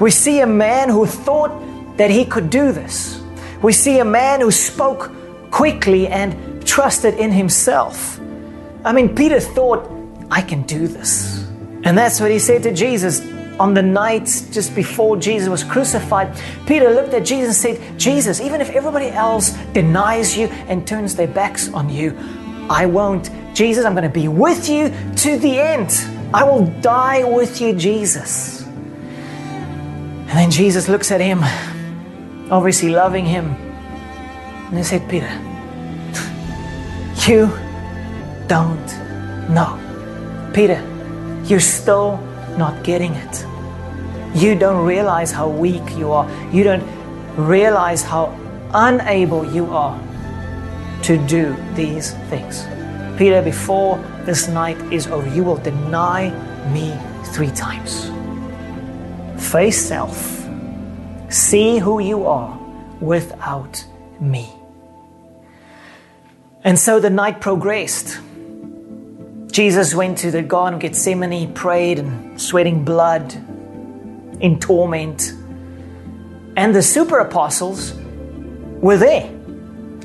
We 0.00 0.10
see 0.10 0.40
a 0.40 0.46
man 0.46 0.88
who 0.88 1.06
thought 1.06 1.96
that 1.96 2.10
he 2.10 2.24
could 2.24 2.50
do 2.50 2.72
this. 2.72 3.20
We 3.62 3.72
see 3.72 3.98
a 3.98 4.04
man 4.04 4.40
who 4.40 4.50
spoke 4.50 5.10
quickly 5.50 6.08
and 6.08 6.66
trusted 6.66 7.14
in 7.14 7.30
himself. 7.30 8.18
I 8.84 8.92
mean, 8.92 9.14
Peter 9.14 9.38
thought, 9.38 9.88
I 10.30 10.40
can 10.40 10.62
do 10.62 10.88
this. 10.88 11.46
And 11.84 11.96
that's 11.96 12.20
what 12.20 12.30
he 12.30 12.38
said 12.38 12.62
to 12.62 12.72
Jesus 12.72 13.20
on 13.62 13.74
the 13.74 13.82
night 13.82 14.26
just 14.50 14.74
before 14.74 15.16
Jesus 15.16 15.48
was 15.48 15.62
crucified, 15.62 16.36
Peter 16.66 16.90
looked 16.90 17.14
at 17.14 17.24
Jesus 17.24 17.64
and 17.64 17.78
said, 17.78 17.96
Jesus, 17.96 18.40
even 18.40 18.60
if 18.60 18.70
everybody 18.70 19.06
else 19.06 19.52
denies 19.72 20.36
you 20.36 20.48
and 20.66 20.84
turns 20.84 21.14
their 21.14 21.28
backs 21.28 21.72
on 21.72 21.88
you, 21.88 22.18
I 22.68 22.86
won't. 22.86 23.30
Jesus, 23.54 23.84
I'm 23.84 23.92
going 23.92 24.02
to 24.02 24.10
be 24.10 24.26
with 24.26 24.68
you 24.68 24.92
to 25.18 25.38
the 25.38 25.60
end. 25.60 25.92
I 26.34 26.42
will 26.42 26.66
die 26.80 27.22
with 27.22 27.60
you, 27.60 27.72
Jesus. 27.72 28.62
And 28.62 30.30
then 30.30 30.50
Jesus 30.50 30.88
looks 30.88 31.12
at 31.12 31.20
him, 31.20 31.44
obviously 32.50 32.88
loving 32.88 33.24
him, 33.24 33.46
and 34.70 34.76
he 34.76 34.82
said, 34.82 35.08
Peter, 35.08 35.30
you 37.30 37.46
don't 38.48 38.88
know. 39.48 39.78
Peter, 40.52 40.82
you're 41.44 41.60
still 41.60 42.16
not 42.58 42.82
getting 42.82 43.14
it. 43.14 43.51
You 44.34 44.54
don't 44.54 44.84
realize 44.86 45.30
how 45.30 45.48
weak 45.48 45.82
you 45.96 46.12
are. 46.12 46.28
You 46.50 46.64
don't 46.64 46.84
realize 47.36 48.02
how 48.02 48.38
unable 48.72 49.44
you 49.52 49.66
are 49.66 50.00
to 51.02 51.18
do 51.26 51.56
these 51.74 52.12
things. 52.30 52.66
Peter, 53.18 53.42
before 53.42 53.98
this 54.24 54.48
night 54.48 54.78
is 54.92 55.06
over, 55.08 55.28
you 55.34 55.44
will 55.44 55.58
deny 55.58 56.30
me 56.72 56.96
three 57.32 57.50
times. 57.50 58.10
Face 59.50 59.86
self. 59.86 60.48
See 61.28 61.78
who 61.78 62.00
you 62.00 62.26
are 62.26 62.58
without 63.00 63.84
me. 64.20 64.50
And 66.64 66.78
so 66.78 67.00
the 67.00 67.10
night 67.10 67.40
progressed. 67.40 68.18
Jesus 69.50 69.94
went 69.94 70.16
to 70.18 70.30
the 70.30 70.42
Garden 70.42 70.74
of 70.74 70.80
Gethsemane, 70.80 71.52
prayed 71.52 71.98
and 71.98 72.40
sweating 72.40 72.84
blood 72.84 73.34
in 74.42 74.60
torment. 74.60 75.32
And 76.56 76.74
the 76.74 76.82
super 76.82 77.18
apostles 77.18 77.94
were 78.82 78.98
there, 78.98 79.32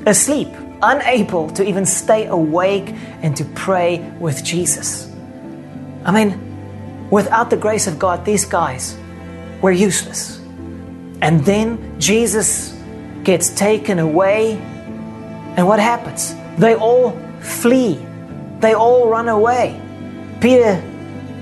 asleep, 0.06 0.48
unable 0.80 1.50
to 1.50 1.68
even 1.68 1.84
stay 1.84 2.26
awake 2.26 2.88
and 3.20 3.36
to 3.36 3.44
pray 3.44 3.98
with 4.18 4.42
Jesus. 4.42 5.12
I 6.06 6.12
mean, 6.12 7.10
without 7.10 7.50
the 7.50 7.58
grace 7.58 7.86
of 7.86 7.98
God, 7.98 8.24
these 8.24 8.46
guys 8.46 8.96
were 9.60 9.72
useless. 9.72 10.38
And 11.20 11.44
then 11.44 12.00
Jesus 12.00 12.74
gets 13.24 13.50
taken 13.50 13.98
away, 13.98 14.52
and 15.56 15.66
what 15.66 15.80
happens? 15.80 16.34
They 16.56 16.74
all 16.74 17.18
flee 17.40 17.98
they 18.60 18.74
all 18.74 19.08
run 19.08 19.28
away. 19.28 19.80
Peter 20.40 20.82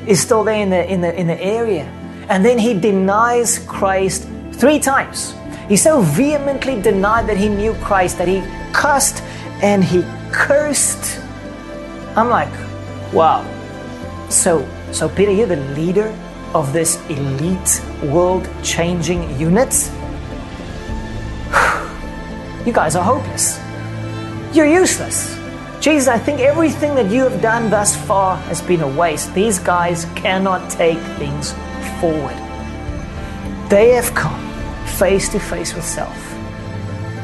is 0.06 0.20
still 0.20 0.44
there 0.44 0.60
in 0.60 0.70
the, 0.70 0.92
in 0.92 1.00
the, 1.00 1.18
in 1.18 1.26
the 1.26 1.40
area. 1.40 1.90
And 2.28 2.44
then 2.44 2.58
he 2.58 2.74
denies 2.74 3.60
Christ 3.60 4.28
three 4.52 4.78
times. 4.78 5.34
He 5.68 5.76
so 5.76 6.00
vehemently 6.00 6.80
denied 6.80 7.28
that 7.28 7.36
he 7.36 7.48
knew 7.48 7.74
Christ 7.74 8.18
that 8.18 8.28
he 8.28 8.42
cussed 8.72 9.22
and 9.62 9.84
he 9.84 10.04
cursed. 10.32 11.20
I'm 12.16 12.28
like, 12.28 12.52
wow. 13.12 13.44
So, 14.28 14.68
so 14.92 15.08
Peter, 15.08 15.30
you're 15.30 15.46
the 15.46 15.56
leader 15.74 16.14
of 16.54 16.72
this 16.72 16.96
elite 17.08 17.82
world 18.02 18.48
changing 18.62 19.38
unit? 19.38 19.72
you 22.66 22.72
guys 22.72 22.96
are 22.96 23.04
hopeless. 23.04 23.60
You're 24.52 24.66
useless. 24.66 25.36
Jesus, 25.80 26.08
I 26.08 26.18
think 26.18 26.40
everything 26.40 26.94
that 26.96 27.10
you 27.10 27.22
have 27.22 27.40
done 27.40 27.70
thus 27.70 27.94
far 27.94 28.36
has 28.48 28.60
been 28.62 28.80
a 28.80 28.88
waste. 28.88 29.32
These 29.34 29.58
guys 29.60 30.06
cannot 30.16 30.70
take 30.70 30.98
things 31.18 31.54
forward. 32.00 32.36
They 33.68 33.90
have 33.90 34.14
come 34.14 34.40
face 34.86 35.28
to 35.30 35.40
face 35.40 35.74
with 35.74 35.84
self, 35.84 36.16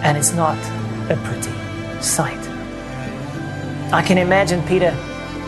and 0.02 0.19
it's 0.19 0.33
not 0.33 0.59
a 1.11 1.17
pretty 1.25 1.52
sight. 2.02 2.38
I 3.93 4.02
can 4.02 4.19
imagine 4.19 4.62
Peter 4.67 4.97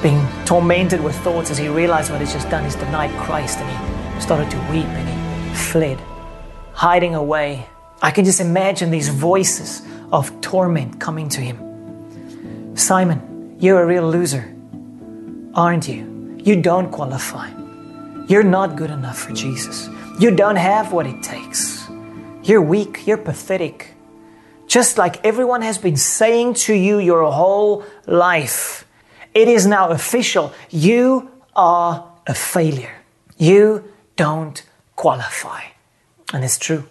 being 0.03 0.27
tormented 0.45 1.03
with 1.03 1.17
thoughts 1.21 1.51
as 1.51 1.57
he 1.57 1.69
realized 1.69 2.11
what 2.11 2.21
he's 2.21 2.33
just 2.33 2.51
done. 2.51 2.63
He's 2.65 2.77
denied 2.77 3.11
Christ 3.19 3.59
and 3.59 3.69
he 4.15 4.21
started 4.21 4.51
to 4.51 4.59
weep 4.71 4.85
and 4.85 5.09
he 5.09 5.55
fled, 5.57 5.99
hiding 6.75 7.15
away. 7.15 7.67
I 8.03 8.11
can 8.11 8.27
just 8.27 8.41
imagine 8.41 8.91
these 8.91 9.09
voices 9.09 9.81
of 10.13 10.39
torment 10.43 11.01
coming 11.01 11.31
to 11.31 11.41
him. 11.41 12.77
Simon, 12.77 13.57
you're 13.59 13.83
a 13.83 13.87
real 13.87 14.09
loser, 14.09 14.55
aren't 15.55 15.89
you? 15.89 16.37
You 16.45 16.61
don't 16.61 16.91
qualify. 16.91 17.51
You're 18.27 18.43
not 18.43 18.77
good 18.77 18.91
enough 18.91 19.19
for 19.19 19.33
Jesus. 19.33 19.89
You 20.19 20.31
don't 20.31 20.57
have 20.57 20.93
what 20.93 21.07
it 21.07 21.23
takes. 21.23 21.87
You're 22.43 22.63
weak. 22.63 23.07
You're 23.07 23.19
pathetic. 23.19 23.95
Just 24.67 24.97
like 24.97 25.25
everyone 25.25 25.63
has 25.63 25.77
been 25.77 25.97
saying 25.97 26.55
to 26.55 26.75
you 26.75 26.99
your 26.99 27.31
whole 27.31 27.85
life, 28.07 28.87
it 29.35 29.49
is 29.49 29.67
now 29.67 29.91
official. 29.91 30.53
You 30.71 31.31
are 31.55 32.11
a 32.27 32.35
failure. 32.35 32.95
You 33.37 33.85
don't 34.17 34.63
qualify. 34.97 35.63
And 36.33 36.45
it's 36.45 36.59
true. 36.59 36.85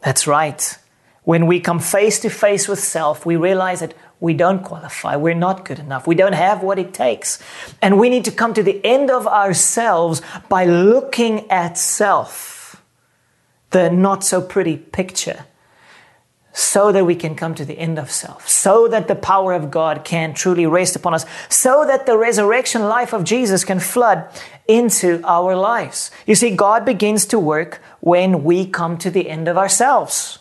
That's 0.00 0.26
right. 0.26 0.78
When 1.24 1.46
we 1.46 1.60
come 1.60 1.78
face 1.78 2.18
to 2.20 2.30
face 2.30 2.66
with 2.66 2.80
self, 2.80 3.26
we 3.26 3.36
realize 3.36 3.80
that 3.80 3.94
we 4.22 4.34
don't 4.34 4.62
qualify. 4.62 5.16
We're 5.16 5.34
not 5.34 5.64
good 5.64 5.80
enough. 5.80 6.06
We 6.06 6.14
don't 6.14 6.32
have 6.32 6.62
what 6.62 6.78
it 6.78 6.94
takes. 6.94 7.42
And 7.82 7.98
we 7.98 8.08
need 8.08 8.24
to 8.26 8.30
come 8.30 8.54
to 8.54 8.62
the 8.62 8.80
end 8.86 9.10
of 9.10 9.26
ourselves 9.26 10.22
by 10.48 10.64
looking 10.64 11.50
at 11.50 11.76
self, 11.76 12.80
the 13.70 13.90
not 13.90 14.22
so 14.22 14.40
pretty 14.40 14.76
picture 14.76 15.44
so 16.52 16.92
that 16.92 17.04
we 17.04 17.16
can 17.16 17.34
come 17.34 17.54
to 17.54 17.64
the 17.64 17.78
end 17.78 17.98
of 17.98 18.10
self, 18.10 18.48
so 18.48 18.86
that 18.86 19.08
the 19.08 19.14
power 19.14 19.54
of 19.54 19.70
God 19.70 20.04
can 20.04 20.34
truly 20.34 20.66
rest 20.66 20.94
upon 20.94 21.14
us, 21.14 21.24
so 21.48 21.84
that 21.86 22.06
the 22.06 22.16
resurrection 22.16 22.82
life 22.82 23.12
of 23.12 23.24
Jesus 23.24 23.64
can 23.64 23.80
flood 23.80 24.28
into 24.68 25.20
our 25.24 25.56
lives. 25.56 26.10
You 26.26 26.34
see, 26.34 26.54
God 26.54 26.84
begins 26.84 27.26
to 27.26 27.38
work 27.38 27.80
when 28.00 28.44
we 28.44 28.66
come 28.66 28.98
to 28.98 29.10
the 29.10 29.28
end 29.28 29.48
of 29.48 29.56
ourselves. 29.56 30.38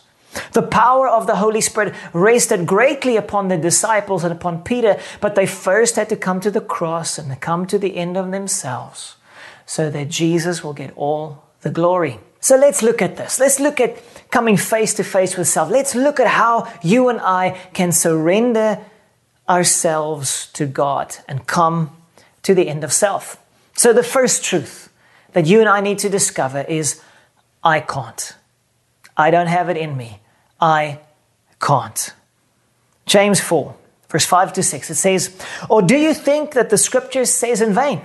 The 0.54 0.62
power 0.62 1.08
of 1.08 1.28
the 1.28 1.38
Holy 1.38 1.62
Spirit 1.62 1.94
rested 2.14 2.66
greatly 2.66 3.18
upon 3.18 3.48
the 3.48 3.58
disciples 3.58 4.24
and 4.24 4.32
upon 4.32 4.64
Peter, 4.64 5.00
but 5.20 5.36
they 5.36 5.46
first 5.46 5.96
had 5.96 6.10
to 6.10 6.16
come 6.16 6.40
to 6.42 6.52
the 6.52 6.62
cross 6.62 7.18
and 7.18 7.40
come 7.40 7.66
to 7.68 7.78
the 7.78 7.98
end 7.98 8.18
of 8.18 8.32
themselves 8.32 9.16
so 9.66 9.90
that 9.90 10.10
Jesus 10.10 10.64
will 10.64 10.74
get 10.74 10.94
all 10.96 11.44
the 11.62 11.70
glory. 11.70 12.20
So 12.40 12.56
let's 12.56 12.82
look 12.82 13.02
at 13.02 13.18
this. 13.18 13.40
Let's 13.40 13.60
look 13.60 13.80
at 13.80 14.02
coming 14.32 14.58
face 14.58 14.94
to 14.96 15.04
face 15.04 15.38
with 15.38 15.48
self. 15.48 15.70
Let's 15.70 15.94
look 15.94 16.20
at 16.20 16.28
how 16.28 16.72
you 16.82 17.10
and 17.10 17.20
I 17.22 17.52
can 17.74 17.92
surrender 17.92 18.80
ourselves 19.48 20.50
to 20.54 20.66
God 20.66 21.18
and 21.28 21.46
come 21.46 21.96
to 22.44 22.56
the 22.56 22.70
end 22.70 22.84
of 22.84 22.92
self. 22.92 23.38
So 23.76 23.94
the 23.94 24.04
first 24.04 24.44
truth 24.44 24.92
that 25.34 25.46
you 25.46 25.60
and 25.60 25.70
I 25.70 25.82
need 25.82 26.00
to 26.00 26.10
discover 26.10 26.62
is 26.62 27.02
I 27.64 27.80
can't. 27.80 28.36
I 29.16 29.30
don't 29.30 29.48
have 29.48 29.70
it 29.70 29.78
in 29.78 29.96
me. 29.96 30.21
I 30.62 31.00
can't. 31.60 32.14
James 33.06 33.40
4, 33.40 33.76
verse 34.10 34.26
5 34.26 34.54
to 34.54 34.64
6, 34.64 34.90
it 34.90 34.96
says, 34.96 35.36
Or 35.70 35.82
do 35.82 35.98
you 35.98 36.14
think 36.14 36.54
that 36.54 36.70
the 36.70 36.78
scripture 36.78 37.26
says 37.26 37.62
in 37.62 37.74
vain? 37.74 38.02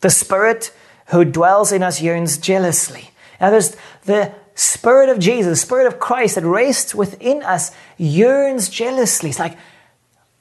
The 0.00 0.10
Spirit 0.10 0.72
who 1.08 1.24
dwells 1.24 1.72
in 1.72 1.82
us 1.82 2.00
yearns 2.00 2.38
jealously. 2.38 3.10
Now, 3.40 3.50
there's 3.50 3.76
the 4.04 4.32
Spirit 4.54 5.10
of 5.10 5.18
Jesus, 5.18 5.60
the 5.60 5.66
Spirit 5.66 5.86
of 5.86 6.00
Christ 6.00 6.36
that 6.36 6.44
rests 6.44 6.94
within 6.94 7.42
us, 7.42 7.70
yearns 7.98 8.70
jealously. 8.70 9.30
It's 9.30 9.38
like, 9.38 9.56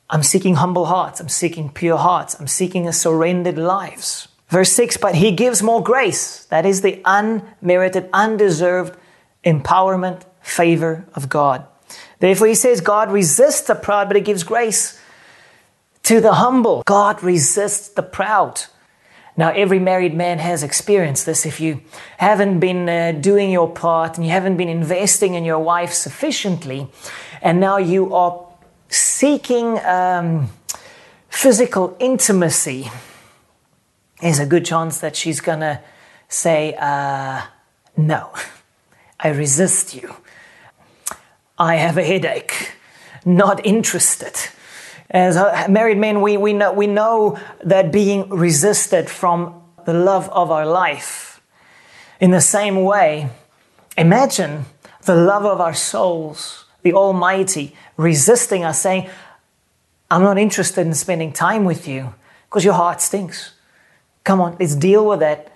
I'm 0.09 0.23
seeking 0.23 0.55
humble 0.55 0.85
hearts, 0.85 1.19
I'm 1.19 1.29
seeking 1.29 1.69
pure 1.69 1.97
hearts, 1.97 2.39
I'm 2.39 2.47
seeking 2.47 2.87
a 2.87 2.93
surrendered 2.93 3.57
lives. 3.57 4.29
Verse 4.47 4.71
6 4.71 4.97
But 4.97 5.15
He 5.15 5.31
gives 5.31 5.61
more 5.61 5.83
grace. 5.83 6.45
That 6.45 6.65
is 6.65 6.81
the 6.81 7.01
unmerited, 7.03 8.09
undeserved 8.13 8.97
empowerment, 9.43 10.23
favor 10.45 11.05
of 11.15 11.27
God. 11.27 11.65
Therefore, 12.19 12.47
He 12.47 12.55
says, 12.55 12.79
God 12.81 13.11
resists 13.11 13.61
the 13.61 13.75
proud, 13.75 14.07
but 14.07 14.15
He 14.15 14.21
gives 14.21 14.43
grace 14.43 14.99
to 16.03 16.21
the 16.21 16.33
humble. 16.33 16.83
God 16.85 17.23
resists 17.23 17.89
the 17.89 18.03
proud. 18.03 18.61
Now, 19.35 19.49
every 19.49 19.79
married 19.79 20.13
man 20.13 20.37
has 20.37 20.63
experienced 20.63 21.25
this. 21.25 21.45
If 21.45 21.59
you 21.59 21.81
haven't 22.17 22.59
been 22.59 22.87
uh, 22.87 23.11
doing 23.13 23.51
your 23.51 23.69
part 23.69 24.17
and 24.17 24.25
you 24.25 24.31
haven't 24.31 24.55
been 24.55 24.69
investing 24.69 25.33
in 25.33 25.43
your 25.43 25.59
wife 25.59 25.91
sufficiently, 25.91 26.87
and 27.41 27.59
now 27.59 27.77
you 27.77 28.13
are 28.13 28.47
seeking 28.87 29.79
um, 29.79 30.49
physical 31.27 31.97
intimacy, 31.99 32.89
there's 34.21 34.39
a 34.39 34.45
good 34.45 34.63
chance 34.63 34.99
that 34.99 35.15
she's 35.15 35.41
going 35.41 35.59
to 35.59 35.81
say, 36.29 36.75
uh, 36.79 37.41
No, 37.97 38.31
I 39.19 39.29
resist 39.29 39.95
you. 39.95 40.15
I 41.57 41.75
have 41.75 41.97
a 41.97 42.03
headache, 42.03 42.73
not 43.23 43.65
interested. 43.65 44.35
As 45.09 45.35
married 45.69 45.97
men, 45.97 46.21
we, 46.21 46.35
we, 46.35 46.51
know, 46.51 46.73
we 46.73 46.87
know 46.87 47.39
that 47.63 47.91
being 47.91 48.27
resisted 48.29 49.09
from 49.09 49.61
the 49.85 49.93
love 49.93 50.27
of 50.29 50.51
our 50.51 50.65
life. 50.65 51.41
In 52.19 52.31
the 52.31 52.41
same 52.41 52.83
way, 52.83 53.29
imagine 53.97 54.65
the 55.03 55.15
love 55.15 55.45
of 55.45 55.61
our 55.61 55.73
souls, 55.73 56.65
the 56.81 56.93
Almighty, 56.93 57.75
resisting 57.95 58.65
us, 58.65 58.81
saying, 58.81 59.09
I'm 60.11 60.23
not 60.23 60.37
interested 60.37 60.85
in 60.85 60.93
spending 60.93 61.31
time 61.31 61.63
with 61.63 61.87
you 61.87 62.13
because 62.49 62.65
your 62.65 62.73
heart 62.73 62.99
stinks. 62.99 63.53
Come 64.23 64.41
on, 64.41 64.57
let's 64.59 64.75
deal 64.75 65.05
with 65.07 65.19
that. 65.19 65.51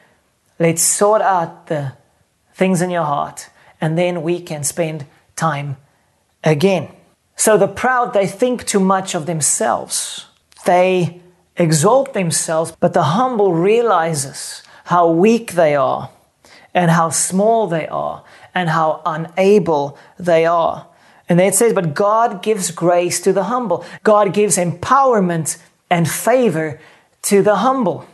Let's 0.60 0.82
sort 0.82 1.22
out 1.22 1.68
the 1.68 1.94
things 2.54 2.82
in 2.82 2.90
your 2.90 3.04
heart, 3.04 3.50
and 3.82 3.98
then 3.98 4.22
we 4.22 4.42
can 4.42 4.64
spend 4.64 5.06
time 5.36 5.78
again. 6.44 6.90
So 7.36 7.58
the 7.58 7.68
proud, 7.68 8.14
they 8.14 8.28
think 8.28 8.66
too 8.66 8.80
much 8.80 9.16
of 9.16 9.26
themselves. 9.26 10.28
They 10.66 11.22
exalt 11.56 12.14
themselves, 12.14 12.74
but 12.80 12.94
the 12.94 13.04
humble 13.04 13.54
realizes 13.54 14.64
how 14.86 15.10
weak 15.10 15.54
they 15.54 15.76
are 15.76 16.10
and 16.74 16.92
how 16.92 17.10
small 17.10 17.68
they 17.68 17.88
are 17.88 18.24
and 18.54 18.70
how 18.70 19.02
unable 19.06 19.98
they 20.18 20.46
are. 20.46 20.88
And 21.28 21.40
then 21.40 21.48
it 21.48 21.56
says, 21.56 21.74
but 21.74 21.94
God 21.94 22.42
gives 22.42 22.72
grace 22.72 23.22
to 23.22 23.32
the 23.32 23.44
humble. 23.44 23.86
God 24.04 24.34
gives 24.34 24.58
empowerment 24.58 25.58
and 25.90 26.10
favor 26.10 26.80
to 27.24 27.44
the 27.44 27.58
humble. 27.58 28.06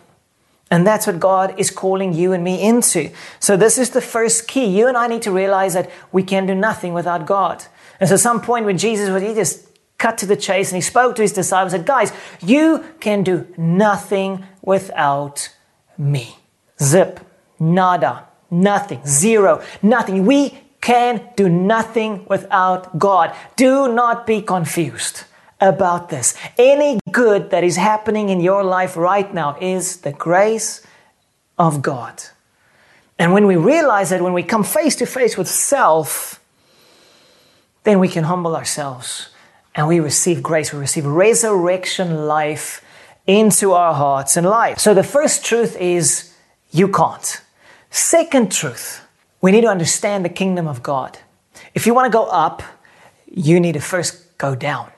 And 0.69 0.85
that's 0.85 1.07
what 1.07 1.19
God 1.19 1.57
is 1.57 1.71
calling 1.71 2.13
you 2.13 2.33
and 2.33 2.43
me 2.43 2.61
into. 2.61 3.11
So 3.39 3.55
this 3.55 3.77
is 3.77 3.91
the 3.91 4.01
first 4.01 4.47
key. 4.47 4.65
You 4.65 4.88
and 4.88 4.97
I 4.97 5.07
need 5.07 5.21
to 5.21 5.31
realize 5.31 5.75
that 5.75 5.89
we 6.11 6.23
can 6.23 6.45
do 6.45 6.55
nothing 6.55 6.93
without 6.93 7.25
God. 7.25 7.63
And 7.99 8.10
so, 8.10 8.15
at 8.15 8.21
some 8.21 8.41
point 8.41 8.65
when 8.65 8.77
Jesus 8.77 9.10
was, 9.10 9.21
he 9.21 9.34
just 9.34 9.67
cut 9.97 10.17
to 10.19 10.25
the 10.25 10.36
chase 10.36 10.71
and 10.71 10.75
he 10.75 10.81
spoke 10.81 11.15
to 11.15 11.21
his 11.21 11.34
disciples 11.34 11.73
and 11.73 11.81
said, 11.81 11.88
Guys, 11.88 12.12
you 12.41 12.84
can 12.99 13.23
do 13.23 13.47
nothing 13.58 14.45
without 14.62 15.49
me. 15.97 16.38
Zip, 16.81 17.19
nada, 17.60 18.27
nothing, 18.51 19.01
zero, 19.05 19.63
nothing. 19.81 20.25
We 20.25 20.58
can 20.81 21.29
do 21.36 21.49
nothing 21.49 22.25
without 22.29 22.99
God. 22.99 23.36
Do 23.55 23.91
not 23.91 24.27
be 24.27 24.41
confused 24.41 25.23
about 25.60 26.10
this. 26.10 26.36
Any 26.58 26.99
good 27.12 27.49
that 27.49 27.63
is 27.63 27.77
happening 27.77 28.29
in 28.29 28.39
your 28.39 28.63
life 28.63 28.95
right 28.97 29.34
now 29.34 29.58
is 29.60 29.97
the 30.01 30.12
grace 30.12 30.86
of 31.58 31.81
God. 31.81 32.21
And 33.17 33.34
when 33.34 33.47
we 33.47 33.55
realize 33.55 34.10
that, 34.10 34.21
when 34.21 34.34
we 34.34 34.43
come 34.43 34.63
face 34.63 34.95
to 34.97 35.05
face 35.05 35.38
with 35.38 35.47
self, 35.47 36.41
then 37.86 38.00
we 38.00 38.10
can 38.10 38.26
humble 38.26 38.56
ourselves 38.56 39.30
and 39.74 39.88
we 39.88 40.00
receive 40.00 40.43
grace. 40.43 40.74
We 40.74 40.80
receive 40.80 41.06
resurrection 41.06 42.28
life 42.28 42.84
into 43.28 43.71
our 43.71 43.93
hearts 43.93 44.38
and 44.38 44.45
life. 44.45 44.80
So 44.80 44.93
the 44.93 45.04
first 45.04 45.45
truth 45.45 45.78
is 45.78 46.34
you 46.71 46.88
can't. 46.88 47.41
Second 47.89 48.52
truth, 48.52 49.06
we 49.41 49.52
need 49.52 49.62
to 49.62 49.67
understand 49.67 50.26
the 50.26 50.30
kingdom 50.30 50.67
of 50.67 50.84
God. 50.84 51.17
If 51.74 51.86
you 51.86 51.93
want 51.93 52.12
to 52.12 52.15
go 52.15 52.26
up, 52.26 52.62
you 53.32 53.60
need 53.60 53.74
to 53.74 53.80
first 53.80 54.38
go 54.38 54.56
down. 54.56 54.91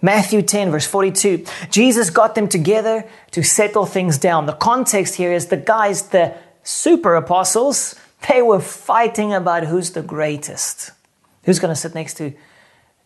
Matthew 0.00 0.42
10, 0.42 0.70
verse 0.70 0.86
42. 0.86 1.44
Jesus 1.70 2.10
got 2.10 2.34
them 2.34 2.48
together 2.48 3.04
to 3.30 3.42
settle 3.42 3.86
things 3.86 4.18
down. 4.18 4.46
The 4.46 4.52
context 4.52 5.14
here 5.14 5.32
is 5.32 5.46
the 5.46 5.56
guys, 5.56 6.08
the 6.08 6.34
super 6.64 7.14
apostles, 7.14 7.94
they 8.28 8.42
were 8.42 8.60
fighting 8.60 9.32
about 9.32 9.64
who's 9.64 9.90
the 9.90 10.02
greatest. 10.02 10.90
Who's 11.44 11.58
going 11.58 11.74
to 11.74 11.80
sit 11.80 11.94
next 11.94 12.14
to 12.14 12.32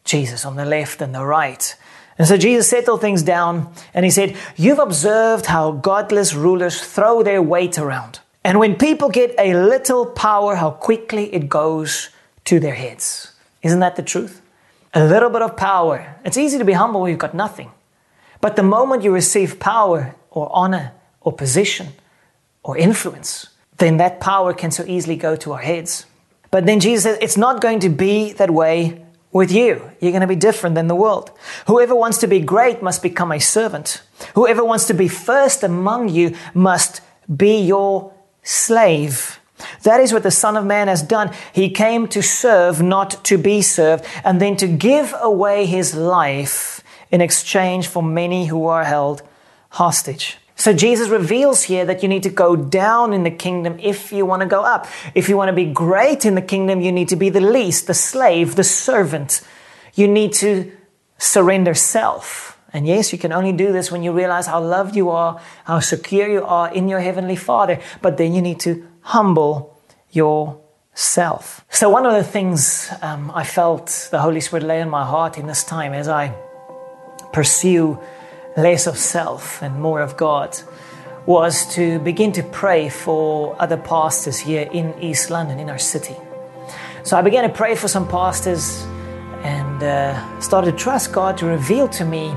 Jesus 0.05 0.45
on 0.45 0.57
the 0.57 0.65
left 0.65 1.01
and 1.01 1.15
the 1.15 1.25
right? 1.25 1.75
And 2.19 2.27
so 2.27 2.37
Jesus 2.37 2.69
settled 2.69 3.01
things 3.01 3.23
down 3.23 3.73
and 3.93 4.05
he 4.05 4.11
said, 4.11 4.37
You've 4.57 4.79
observed 4.79 5.47
how 5.47 5.73
godless 5.73 6.35
rulers 6.35 6.81
throw 6.81 7.23
their 7.23 7.43
weight 7.43 7.79
around. 7.79 8.21
And 8.45 8.59
when 8.59 8.77
people 8.77 9.09
get 9.09 9.35
a 9.39 9.55
little 9.55 10.07
power, 10.07 10.55
how 10.55 10.71
quickly 10.71 11.35
it 11.35 11.49
goes 11.49 12.11
to 12.45 12.61
their 12.61 12.75
heads. 12.75 13.33
Isn't 13.63 13.81
that 13.81 13.97
the 13.97 14.03
truth? 14.03 14.41
A 14.95 15.05
little 15.05 15.31
bit 15.31 15.43
of 15.43 15.57
power. 15.57 16.17
It's 16.25 16.39
easy 16.39 16.57
to 16.59 16.65
be 16.65 16.73
humble 16.73 17.03
when 17.03 17.11
you've 17.11 17.19
got 17.19 17.35
nothing. 17.35 17.71
But 18.41 18.57
the 18.57 18.63
moment 18.63 19.03
you 19.03 19.13
receive 19.13 19.59
power 19.59 20.15
or 20.31 20.49
honor 20.53 20.93
or 21.21 21.33
position 21.33 21.89
or 22.63 22.79
influence, 22.79 23.49
then 23.79 23.97
that 23.97 24.21
power 24.21 24.55
can 24.55 24.71
so 24.71 24.85
easily 24.87 25.17
go 25.17 25.37
to 25.37 25.53
our 25.53 25.61
heads. 25.63 26.07
But 26.57 26.65
then 26.65 26.81
Jesus 26.81 27.03
says, 27.03 27.19
it's 27.21 27.37
not 27.37 27.61
going 27.61 27.81
to 27.81 27.91
be 27.91 28.33
that 28.33 28.51
way 28.51 29.05
with 29.31 29.53
you. 29.53 29.91
You're 30.01 30.11
going 30.11 30.23
to 30.23 30.27
be 30.27 30.37
different 30.37 30.75
than 30.75 30.87
the 30.87 30.95
world. 30.95 31.31
Whoever 31.67 31.95
wants 31.95 32.17
to 32.21 32.27
be 32.27 32.41
great 32.41 32.81
must 32.83 33.03
become 33.03 33.31
a 33.31 33.39
servant. 33.39 34.01
Whoever 34.35 34.65
wants 34.65 34.87
to 34.87 34.95
be 34.95 35.07
first 35.07 35.63
among 35.63 36.09
you 36.09 36.35
must 36.55 37.03
be 37.37 37.61
your 37.61 38.11
slave. 38.43 39.39
That 39.83 40.01
is 40.01 40.15
what 40.15 40.23
the 40.23 40.31
Son 40.31 40.57
of 40.57 40.65
Man 40.65 40.89
has 40.89 41.03
done. 41.03 41.31
He 41.53 41.69
came 41.69 42.09
to 42.09 42.23
serve, 42.23 42.81
not 42.81 43.23
to 43.25 43.37
be 43.37 43.61
served, 43.61 44.07
and 44.25 44.41
then 44.41 44.57
to 44.57 44.67
give 44.67 45.15
away 45.21 45.67
his 45.67 45.95
life 45.95 46.83
in 47.11 47.21
exchange 47.21 47.87
for 47.87 48.03
many 48.03 48.47
who 48.47 48.67
are 48.67 48.85
held 48.85 49.21
hostage. 49.73 50.39
So 50.57 50.73
Jesus 50.73 51.09
reveals 51.09 51.63
here 51.63 51.85
that 51.85 52.03
you 52.03 52.09
need 52.09 52.23
to 52.25 52.31
go 52.31 52.57
down 52.57 53.13
in 53.13 53.23
the 53.23 53.31
kingdom 53.31 53.79
if 53.79 54.11
you 54.11 54.27
want 54.27 54.41
to 54.41 54.49
go 54.49 54.63
up. 54.63 54.87
If 55.15 55.29
you 55.29 55.37
want 55.37 55.49
to 55.51 55.55
be 55.55 55.67
great 55.67 56.25
in 56.25 56.35
the 56.35 56.43
kingdom, 56.43 56.81
you 56.81 56.91
need 56.91 57.09
to 57.11 57.17
be 57.17 57.29
the 57.29 57.41
least, 57.41 57.87
the 57.87 57.95
slave, 57.95 58.57
the 58.57 58.65
servant. 58.65 59.43
You 59.95 60.09
need 60.09 60.33
to 60.35 60.73
surrender 61.19 61.75
self. 61.75 62.59
And 62.73 62.87
yes, 62.87 63.13
you 63.13 63.19
can 63.19 63.33
only 63.33 63.53
do 63.53 63.71
this 63.71 63.93
when 63.93 64.03
you 64.03 64.13
realize 64.13 64.47
how 64.47 64.61
loved 64.61 64.97
you 64.97 65.11
are, 65.11 65.41
how 65.65 65.81
secure 65.81 66.29
you 66.29 66.45
are 66.45 66.73
in 66.73 66.89
your 66.89 67.01
heavenly 67.01 67.37
Father. 67.37 67.81
But 68.03 68.17
then 68.17 68.35
you 68.35 68.43
need 68.43 68.61
to 68.61 68.87
humble 69.03 69.79
self. 70.95 71.65
So, 71.71 71.91
one 71.91 72.07
of 72.07 72.15
the 72.15 72.25
things 72.25 72.91
um, 73.03 73.31
I 73.35 73.45
felt 73.45 74.09
the 74.11 74.19
Holy 74.19 74.41
Spirit 74.41 74.65
lay 74.65 74.81
in 74.81 74.89
my 74.89 75.05
heart 75.05 75.39
in 75.39 75.47
this 75.47 75.63
time 75.63 75.93
as 75.93 76.09
I 76.09 76.35
pursue 77.33 77.99
less 78.57 78.87
of 78.87 78.97
self 78.97 79.63
and 79.63 79.81
more 79.81 80.01
of 80.01 80.17
God 80.17 80.59
was 81.27 81.67
to 81.75 81.99
begin 81.99 82.33
to 82.33 82.43
pray 82.43 82.89
for 82.89 83.61
other 83.61 83.77
pastors 83.77 84.39
here 84.39 84.69
in 84.73 84.95
East 85.01 85.29
London, 85.29 85.59
in 85.59 85.69
our 85.69 85.79
city. 85.79 86.17
So 87.03 87.17
I 87.17 87.23
began 87.23 87.49
to 87.49 87.55
pray 87.55 87.75
for 87.75 87.89
some 87.89 88.09
pastors 88.09 88.85
and 89.43 89.83
uh, 89.83 90.41
started 90.41 90.73
to 90.73 90.77
trust 90.77 91.13
God 91.13 91.37
to 91.39 91.47
reveal 91.47 91.89
to 91.89 92.05
me 92.05 92.35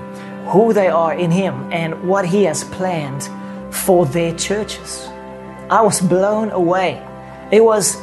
who 0.47 0.73
they 0.73 0.87
are 0.87 1.13
in 1.13 1.31
Him 1.31 1.71
and 1.71 2.07
what 2.07 2.25
He 2.25 2.43
has 2.43 2.63
planned 2.63 3.29
for 3.73 4.05
their 4.05 4.35
churches. 4.35 5.07
I 5.69 5.81
was 5.81 6.01
blown 6.01 6.49
away. 6.49 7.05
It 7.51 7.63
was 7.63 7.97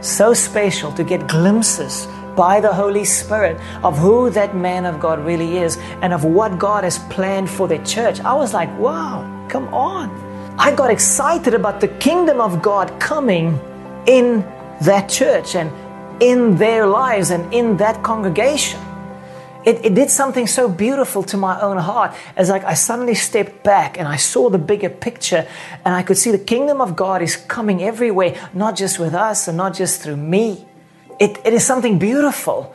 so 0.00 0.34
special 0.34 0.92
to 0.92 1.04
get 1.04 1.28
glimpses 1.28 2.06
by 2.36 2.60
the 2.60 2.72
Holy 2.72 3.04
Spirit 3.04 3.60
of 3.82 3.98
who 3.98 4.30
that 4.30 4.56
man 4.56 4.86
of 4.86 5.00
God 5.00 5.24
really 5.24 5.58
is 5.58 5.76
and 6.00 6.12
of 6.12 6.24
what 6.24 6.58
God 6.58 6.84
has 6.84 6.98
planned 7.10 7.50
for 7.50 7.68
the 7.68 7.78
church. 7.78 8.20
I 8.20 8.34
was 8.34 8.54
like, 8.54 8.70
wow, 8.78 9.46
come 9.48 9.72
on. 9.72 10.10
I 10.58 10.74
got 10.74 10.90
excited 10.90 11.54
about 11.54 11.80
the 11.80 11.88
kingdom 11.88 12.40
of 12.40 12.62
God 12.62 13.00
coming 13.00 13.58
in 14.06 14.40
that 14.82 15.08
church 15.08 15.54
and 15.54 15.70
in 16.22 16.56
their 16.56 16.86
lives 16.86 17.30
and 17.30 17.52
in 17.52 17.76
that 17.78 18.02
congregation. 18.02 18.80
It, 19.64 19.84
it, 19.84 19.94
did 19.94 20.10
something 20.10 20.48
so 20.48 20.68
beautiful 20.68 21.22
to 21.24 21.36
my 21.36 21.60
own 21.60 21.76
heart 21.76 22.16
as 22.36 22.48
like 22.48 22.64
I 22.64 22.74
suddenly 22.74 23.14
stepped 23.14 23.62
back 23.62 23.96
and 23.96 24.08
I 24.08 24.16
saw 24.16 24.50
the 24.50 24.58
bigger 24.58 24.88
picture 24.88 25.46
and 25.84 25.94
I 25.94 26.02
could 26.02 26.18
see 26.18 26.32
the 26.32 26.38
kingdom 26.38 26.80
of 26.80 26.96
God 26.96 27.22
is 27.22 27.36
coming 27.36 27.80
everywhere, 27.80 28.36
not 28.52 28.76
just 28.76 28.98
with 28.98 29.14
us 29.14 29.46
and 29.46 29.56
not 29.56 29.74
just 29.74 30.02
through 30.02 30.16
me. 30.16 30.66
It, 31.22 31.38
it 31.44 31.52
is 31.54 31.64
something 31.64 32.00
beautiful 32.00 32.74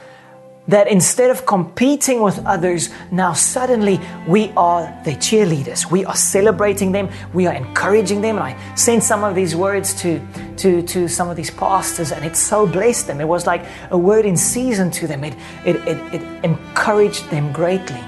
that 0.70 0.88
instead 0.88 1.30
of 1.32 1.46
competing 1.46 2.22
with 2.22 2.40
others, 2.46 2.90
now 3.12 3.34
suddenly 3.34 4.00
we 4.26 4.54
are 4.56 4.84
the 5.04 5.12
cheerleaders. 5.12 5.92
We 5.92 6.06
are 6.06 6.16
celebrating 6.16 6.94
them. 6.94 7.10
We 7.34 7.46
are 7.46 7.54
encouraging 7.54 8.22
them. 8.22 8.38
And 8.38 8.46
I 8.46 8.76
sent 8.76 9.04
some 9.04 9.26
of 9.26 9.36
these 9.36 9.54
words 9.54 9.94
to, 10.02 10.26
to, 10.56 10.82
to 10.82 11.10
some 11.10 11.28
of 11.28 11.36
these 11.36 11.52
pastors, 11.52 12.14
and 12.14 12.24
it 12.24 12.38
so 12.38 12.66
blessed 12.66 13.08
them. 13.08 13.20
It 13.20 13.28
was 13.28 13.46
like 13.46 13.66
a 13.92 13.98
word 13.98 14.26
in 14.26 14.38
season 14.38 14.92
to 14.92 15.08
them. 15.08 15.26
It, 15.26 15.36
it, 15.66 15.76
it, 15.86 16.14
it 16.14 16.46
encouraged 16.46 17.30
them 17.30 17.52
greatly. 17.52 18.02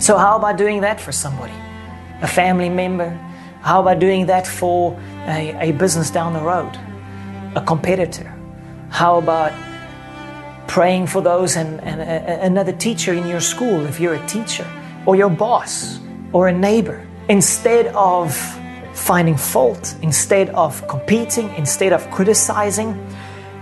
So, 0.00 0.18
how 0.18 0.34
about 0.36 0.58
doing 0.58 0.80
that 0.80 1.00
for 1.00 1.12
somebody? 1.12 1.54
A 2.20 2.26
family 2.26 2.68
member? 2.68 3.10
How 3.60 3.80
about 3.80 4.00
doing 4.00 4.26
that 4.26 4.44
for 4.44 4.98
a, 5.28 5.70
a 5.70 5.70
business 5.70 6.10
down 6.10 6.32
the 6.32 6.42
road? 6.42 6.76
A 7.54 7.64
competitor? 7.64 8.34
How 8.90 9.18
about 9.18 9.52
praying 10.66 11.06
for 11.06 11.22
those 11.22 11.56
and, 11.56 11.80
and 11.80 12.00
another 12.00 12.72
teacher 12.72 13.12
in 13.12 13.26
your 13.26 13.40
school 13.40 13.86
if 13.86 14.00
you're 14.00 14.14
a 14.14 14.26
teacher, 14.26 14.66
or 15.06 15.16
your 15.16 15.30
boss, 15.30 16.00
or 16.32 16.48
a 16.48 16.52
neighbor, 16.52 17.06
instead 17.28 17.86
of 17.94 18.34
finding 18.94 19.36
fault, 19.36 19.94
instead 20.02 20.48
of 20.50 20.86
competing, 20.88 21.52
instead 21.54 21.92
of 21.92 22.10
criticizing, 22.10 22.94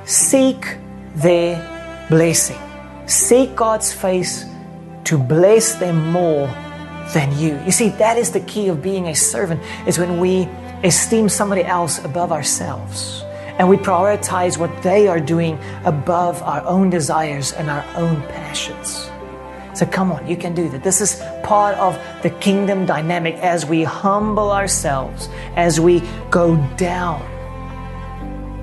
seek 0.04 0.76
their 1.16 2.06
blessing. 2.08 2.58
Seek 3.06 3.54
God's 3.56 3.92
face 3.92 4.44
to 5.04 5.18
bless 5.18 5.74
them 5.76 6.12
more 6.12 6.46
than 7.12 7.36
you. 7.38 7.58
You 7.64 7.72
see, 7.72 7.90
that 7.90 8.16
is 8.16 8.30
the 8.30 8.40
key 8.40 8.68
of 8.68 8.82
being 8.82 9.08
a 9.08 9.14
servant, 9.14 9.60
is 9.86 9.98
when 9.98 10.20
we 10.20 10.48
esteem 10.84 11.28
somebody 11.28 11.64
else 11.64 12.04
above 12.04 12.32
ourselves 12.32 13.24
and 13.58 13.68
we 13.68 13.76
prioritize 13.76 14.58
what 14.58 14.82
they 14.82 15.08
are 15.08 15.20
doing 15.20 15.58
above 15.84 16.42
our 16.42 16.64
own 16.64 16.90
desires 16.90 17.52
and 17.52 17.70
our 17.70 17.84
own 17.96 18.20
passions. 18.28 19.10
So 19.74 19.86
come 19.86 20.12
on, 20.12 20.26
you 20.26 20.36
can 20.36 20.54
do 20.54 20.68
that. 20.68 20.84
This 20.84 21.00
is 21.00 21.22
part 21.42 21.76
of 21.78 21.98
the 22.22 22.30
kingdom 22.30 22.84
dynamic 22.84 23.36
as 23.36 23.64
we 23.64 23.84
humble 23.84 24.50
ourselves, 24.50 25.28
as 25.56 25.80
we 25.80 26.02
go 26.30 26.56
down. 26.76 27.22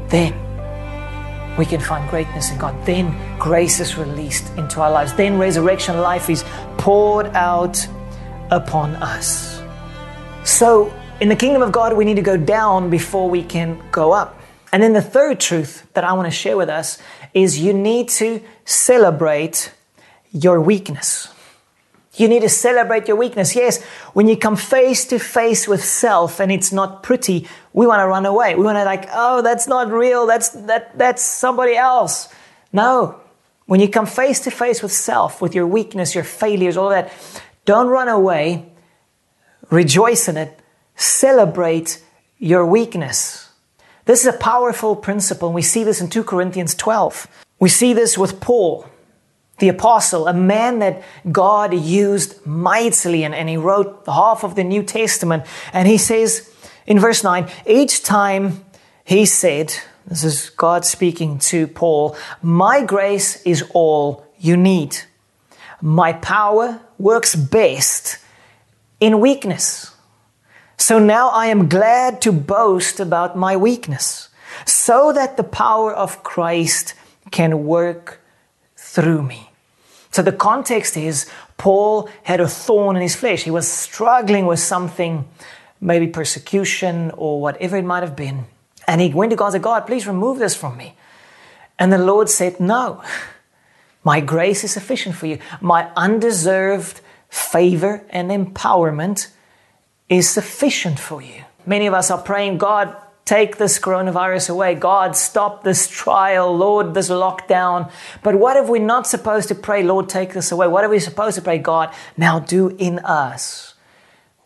Then 0.10 0.34
we 1.58 1.66
can 1.66 1.82
find 1.82 2.08
greatness 2.10 2.52
in 2.52 2.58
God. 2.58 2.76
Then 2.86 3.16
grace 3.40 3.80
is 3.80 3.98
released 3.98 4.56
into 4.58 4.82
our 4.82 4.92
lives. 4.92 5.14
Then 5.14 5.40
resurrection 5.40 5.98
life 5.98 6.30
is 6.30 6.44
poured 6.78 7.28
out 7.28 7.86
upon 8.52 8.96
us. 8.96 9.62
So, 10.46 10.94
in 11.20 11.28
the 11.28 11.36
kingdom 11.36 11.62
of 11.62 11.72
God, 11.72 11.98
we 11.98 12.06
need 12.06 12.16
to 12.16 12.22
go 12.22 12.38
down 12.38 12.90
before 12.90 13.30
we 13.30 13.44
can 13.44 13.82
go 13.92 14.14
up. 14.14 14.39
And 14.72 14.84
then 14.84 14.94
the 14.94 15.02
third 15.02 15.40
truth 15.40 15.88
that 15.94 16.04
I 16.04 16.14
want 16.14 16.28
to 16.28 16.32
share 16.32 16.58
with 16.58 16.70
us 16.70 17.00
is 17.34 17.60
you 17.60 17.74
need 17.74 18.10
to 18.10 18.42
celebrate 18.66 19.74
your 20.32 20.62
weakness. 20.62 21.34
You 22.16 22.28
need 22.28 22.42
to 22.42 22.50
celebrate 22.50 23.08
your 23.08 23.18
weakness. 23.18 23.56
Yes, 23.56 23.82
when 24.14 24.28
you 24.28 24.36
come 24.36 24.56
face 24.56 25.06
to 25.06 25.20
face 25.20 25.68
with 25.68 25.84
self 25.84 26.40
and 26.40 26.52
it's 26.52 26.72
not 26.72 27.02
pretty, 27.02 27.48
we 27.72 27.88
want 27.88 28.02
to 28.02 28.08
run 28.08 28.26
away. 28.26 28.56
We 28.56 28.64
want 28.64 28.78
to 28.78 28.84
like, 28.84 29.08
oh, 29.14 29.42
that's 29.42 29.68
not 29.68 29.90
real. 29.92 30.28
That's 30.28 30.50
that 30.50 30.98
that's 30.98 31.24
somebody 31.24 31.76
else. 31.76 32.28
No. 32.74 33.22
When 33.68 33.80
you 33.80 33.88
come 33.88 34.08
face 34.08 34.40
to 34.42 34.52
face 34.52 34.82
with 34.82 34.92
self, 34.92 35.42
with 35.42 35.56
your 35.56 35.68
weakness, 35.68 36.16
your 36.16 36.24
failures, 36.24 36.76
all 36.76 36.90
that, 36.90 37.14
don't 37.66 37.88
run 37.88 38.08
away. 38.08 38.66
Rejoice 39.70 40.28
in 40.28 40.38
it. 40.38 40.60
Celebrate 40.96 42.04
your 42.40 42.66
weakness. 42.66 43.49
This 44.10 44.22
is 44.22 44.34
a 44.34 44.38
powerful 44.40 44.96
principle, 44.96 45.50
and 45.50 45.56
we 45.56 45.62
see 45.62 45.84
this 45.84 46.02
in 46.02 46.10
2 46.10 46.24
Corinthians 46.24 46.74
12. 46.74 47.28
We 47.60 47.70
see 47.70 47.94
this 47.94 48.18
with 48.18 48.42
Paul, 48.42 48.88
the 49.60 49.70
apostle, 49.70 50.28
a 50.28 50.34
man 50.34 50.80
that 50.80 51.04
God 51.32 51.76
used 51.76 52.44
mightily, 52.44 53.24
and, 53.24 53.36
and 53.36 53.48
he 53.48 53.56
wrote 53.56 54.06
half 54.08 54.44
of 54.44 54.56
the 54.56 54.64
New 54.64 54.82
Testament. 54.82 55.44
And 55.74 55.88
he 55.88 56.00
says 56.00 56.52
in 56.88 56.98
verse 56.98 57.24
9, 57.24 57.52
each 57.68 58.02
time 58.02 58.66
he 59.06 59.28
said, 59.28 59.76
this 60.08 60.24
is 60.24 60.50
God 60.50 60.86
speaking 60.86 61.38
to 61.52 61.68
Paul, 61.68 62.18
My 62.42 62.84
grace 62.84 63.44
is 63.44 63.64
all 63.76 64.26
you 64.40 64.58
need. 64.58 64.98
My 65.84 66.14
power 66.14 66.82
works 66.98 67.36
best 67.36 68.18
in 69.00 69.20
weakness. 69.20 69.96
So 70.80 70.98
now 70.98 71.28
I 71.28 71.48
am 71.48 71.68
glad 71.68 72.22
to 72.22 72.32
boast 72.32 73.02
about 73.02 73.38
my 73.38 73.58
weakness, 73.58 74.30
so 74.66 75.12
that 75.12 75.36
the 75.36 75.44
power 75.44 75.94
of 75.94 76.24
Christ 76.24 76.94
can 77.32 77.66
work 77.66 78.22
through 78.78 79.24
me. 79.24 79.52
So 80.12 80.22
the 80.22 80.32
context 80.32 80.96
is 80.96 81.30
Paul 81.58 82.10
had 82.24 82.40
a 82.40 82.48
thorn 82.48 82.96
in 82.96 83.02
his 83.02 83.14
flesh. 83.14 83.44
He 83.44 83.52
was 83.52 83.68
struggling 83.68 84.46
with 84.46 84.60
something, 84.60 85.28
maybe 85.82 86.08
persecution 86.08 87.12
or 87.18 87.42
whatever 87.42 87.76
it 87.76 87.84
might 87.84 88.02
have 88.02 88.16
been. 88.16 88.46
And 88.88 89.02
he 89.02 89.14
went 89.14 89.32
to 89.32 89.36
God 89.36 89.48
and 89.48 89.54
said, 89.56 89.62
God, 89.62 89.86
please 89.86 90.08
remove 90.08 90.40
this 90.40 90.56
from 90.56 90.78
me. 90.78 90.96
And 91.78 91.92
the 91.92 91.98
Lord 91.98 92.30
said, 92.30 92.58
No, 92.62 93.04
my 94.06 94.22
grace 94.22 94.64
is 94.64 94.72
sufficient 94.72 95.16
for 95.16 95.28
you. 95.28 95.40
My 95.60 95.92
undeserved 95.98 97.02
favor 97.28 98.06
and 98.10 98.32
empowerment 98.32 99.28
is 100.10 100.28
sufficient 100.28 101.00
for 101.00 101.22
you. 101.22 101.44
Many 101.66 101.88
of 101.88 101.94
us 101.94 102.10
are 102.10 102.22
praying, 102.22 102.58
God, 102.58 102.96
take 103.26 103.58
this 103.58 103.78
coronavirus 103.78 104.50
away. 104.50 104.74
God, 104.74 105.16
stop 105.16 105.64
this 105.64 105.88
trial. 105.88 106.58
Lord, 106.58 106.96
this 106.96 107.10
lockdown. 107.10 107.92
But 108.24 108.36
what 108.36 108.58
if 108.58 108.68
we're 108.68 108.82
not 108.82 109.06
supposed 109.06 109.50
to 109.50 109.56
pray, 109.56 109.84
Lord, 109.84 110.10
take 110.10 110.34
this 110.34 110.52
away? 110.52 110.68
What 110.68 110.84
are 110.84 110.90
we 110.90 110.98
supposed 110.98 111.36
to 111.36 111.44
pray, 111.44 111.60
God, 111.60 111.94
now 112.18 112.40
do 112.40 112.70
in 112.70 112.98
us 113.00 113.76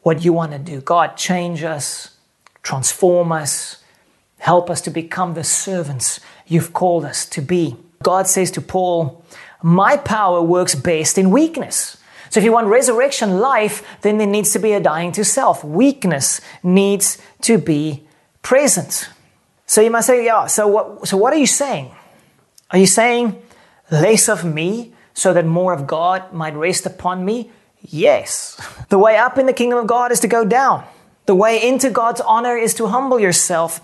what 0.02 0.26
you 0.26 0.34
want 0.34 0.52
to 0.52 0.60
do? 0.60 0.82
God, 0.82 1.16
change 1.16 1.64
us, 1.64 2.18
transform 2.62 3.32
us, 3.32 3.82
help 4.40 4.70
us 4.70 4.82
to 4.82 4.90
become 4.90 5.34
the 5.34 5.46
servants 5.46 6.20
you've 6.46 6.74
called 6.74 7.06
us 7.06 7.26
to 7.28 7.42
be. 7.42 7.78
God 8.02 8.28
says 8.28 8.52
to 8.52 8.62
Paul, 8.62 9.24
My 9.62 9.96
power 9.96 10.42
works 10.42 10.76
best 10.76 11.18
in 11.18 11.32
weakness. 11.32 11.96
So 12.34 12.40
if 12.40 12.46
you 12.46 12.52
want 12.52 12.66
resurrection 12.66 13.42
life, 13.42 13.86
then 14.02 14.18
there 14.18 14.26
needs 14.26 14.54
to 14.54 14.60
be 14.60 14.74
a 14.74 14.80
dying 14.80 15.12
to 15.12 15.24
self. 15.24 15.64
Weakness 15.64 16.42
needs 16.64 17.22
to 17.42 17.60
be 17.60 18.08
present. 18.42 19.08
So 19.68 19.82
you 19.82 19.92
might 19.92 20.02
say, 20.02 20.26
yeah, 20.26 20.48
so 20.48 20.68
what, 20.68 21.08
so 21.08 21.16
what 21.16 21.32
are 21.32 21.38
you 21.38 21.46
saying? 21.46 21.92
Are 22.72 22.80
you 22.80 22.88
saying 22.88 23.40
less 23.92 24.28
of 24.30 24.44
me 24.44 24.96
so 25.14 25.32
that 25.32 25.46
more 25.46 25.74
of 25.74 25.86
God 25.86 26.34
might 26.34 26.56
rest 26.56 26.88
upon 26.88 27.24
me? 27.24 27.52
Yes. 27.82 28.60
The 28.90 28.98
way 28.98 29.16
up 29.16 29.38
in 29.38 29.46
the 29.46 29.54
kingdom 29.54 29.78
of 29.78 29.86
God 29.86 30.12
is 30.12 30.20
to 30.22 30.28
go 30.28 30.44
down. 30.44 30.84
The 31.28 31.36
way 31.36 31.62
into 31.62 31.92
God's 31.92 32.22
honor 32.22 32.58
is 32.58 32.74
to 32.76 32.88
humble 32.88 33.20
yourself. 33.20 33.80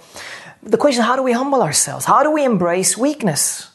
The 0.63 0.77
question, 0.77 1.03
how 1.03 1.15
do 1.15 1.21
we 1.21 1.33
humble 1.33 1.61
ourselves? 1.61 2.05
How 2.05 2.23
do 2.23 2.31
we 2.31 2.43
embrace 2.43 2.97
weakness? 2.97 3.69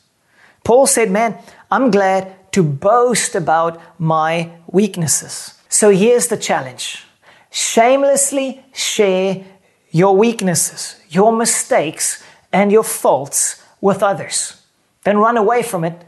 Paul 0.65 0.89
said, 0.89 1.13
man, 1.13 1.39
I'm 1.71 1.93
glad 1.93 2.34
to 2.55 2.63
boast 2.63 3.35
about 3.35 3.81
my 3.99 4.49
weaknesses. 4.69 5.55
So 5.69 5.91
here's 5.91 6.29
the 6.29 6.37
challenge 6.37 7.05
shamelessly 7.51 8.65
share 8.73 9.45
your 9.91 10.17
weaknesses, 10.17 10.97
your 11.09 11.33
mistakes, 11.33 12.23
and 12.53 12.71
your 12.71 12.85
faults 12.85 13.61
with 13.81 14.05
others. 14.05 14.63
Don't 15.03 15.17
run 15.17 15.37
away 15.37 15.65
from 15.65 15.83
it, 15.83 16.05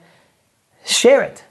share 0.85 1.23
it. 1.23 1.43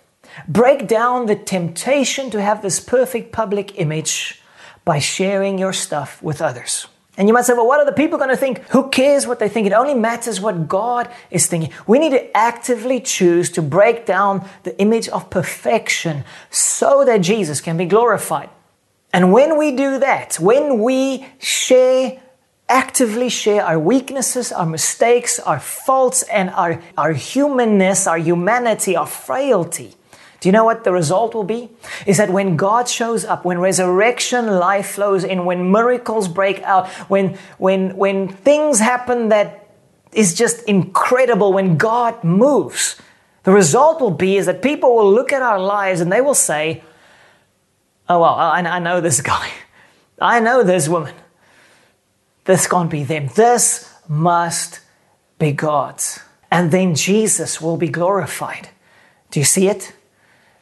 Break 0.48 0.88
down 0.88 1.26
the 1.26 1.36
temptation 1.36 2.30
to 2.32 2.42
have 2.42 2.62
this 2.62 2.80
perfect 2.80 3.34
public 3.34 3.78
image 3.78 4.42
by 4.86 5.00
sharing 5.00 5.58
your 5.58 5.74
stuff 5.74 6.24
with 6.24 6.42
others. 6.42 6.88
And 7.18 7.28
you 7.30 7.34
might 7.34 7.46
say, 7.46 7.54
well, 7.54 7.68
what 7.68 7.80
are 7.80 7.86
the 7.86 7.94
people 7.94 8.18
going 8.18 8.30
to 8.30 8.38
think? 8.38 8.60
Who 8.70 8.90
cares 8.90 9.26
what 9.26 9.40
they 9.40 9.48
think? 9.48 9.68
It 9.68 9.74
only 9.74 9.94
matters 9.94 10.42
what 10.42 10.68
God 10.68 11.10
is 11.32 11.48
thinking. 11.48 11.72
We 11.88 11.98
need 11.98 12.12
to 12.12 12.36
actively 12.36 13.00
choose 13.00 13.50
to 13.52 13.62
break 13.62 14.06
down 14.06 14.48
the 14.64 14.78
image 14.82 15.08
of 15.10 15.30
perfection 15.30 16.26
so 16.50 17.06
that 17.06 17.20
Jesus 17.20 17.62
can 17.62 17.78
be 17.78 17.86
glorified. 17.86 18.50
And 19.14 19.32
when 19.32 19.58
we 19.58 19.72
do 19.72 20.00
that, 20.00 20.36
when 20.42 20.80
we 20.80 21.26
share, 21.40 22.22
actively 22.68 23.30
share 23.30 23.64
our 23.64 23.80
weaknesses, 23.80 24.52
our 24.52 24.66
mistakes, 24.66 25.40
our 25.40 25.60
faults, 25.62 26.24
and 26.24 26.50
our, 26.50 26.82
our 26.98 27.14
humanness, 27.14 28.08
our 28.08 28.18
humanity, 28.18 28.98
our 28.98 29.08
frailty, 29.08 29.96
do 30.40 30.50
you 30.50 30.54
know 30.54 30.66
what 30.66 30.84
the 30.84 30.92
result 30.92 31.34
will 31.34 31.44
be? 31.44 31.70
Is 32.06 32.18
that 32.18 32.30
when 32.30 32.56
God 32.56 32.88
shows 32.88 33.26
up, 33.26 33.46
when 33.46 33.60
resurrection 33.60 34.48
life 34.48 34.92
flows 34.92 35.24
in, 35.24 35.46
when 35.46 35.72
miracles 35.72 36.28
break 36.28 36.62
out, 36.64 36.88
when, 37.10 37.38
when, 37.58 37.96
when 37.96 38.28
things 38.28 38.80
happen 38.80 39.30
that 39.30 39.70
is 40.12 40.34
just 40.34 40.64
incredible, 40.64 41.54
when 41.54 41.78
God 41.78 42.24
moves, 42.24 42.98
the 43.44 43.52
result 43.52 44.02
will 44.02 44.12
be 44.12 44.38
is 44.38 44.46
that 44.46 44.62
people 44.62 44.96
will 44.96 45.12
look 45.12 45.32
at 45.32 45.42
our 45.42 45.60
lives 45.60 46.02
and 46.02 46.12
they 46.12 46.22
will 46.22 46.36
say, 46.36 46.84
Oh, 48.08 48.20
well, 48.20 48.36
I, 48.36 48.60
I 48.60 48.80
know 48.80 49.02
this 49.02 49.22
guy. 49.22 49.50
I 50.22 50.40
know 50.40 50.64
this 50.64 50.88
woman. 50.88 51.16
This 52.44 52.68
can't 52.68 52.90
be 52.90 53.04
them. 53.04 53.30
This 53.36 53.92
must 54.08 54.80
be 55.40 55.52
God. 55.52 56.02
And 56.52 56.72
then 56.72 56.94
Jesus 56.94 57.60
will 57.60 57.78
be 57.78 57.90
glorified. 57.90 58.70
Do 59.32 59.40
you 59.40 59.46
see 59.46 59.68
it? 59.68 59.95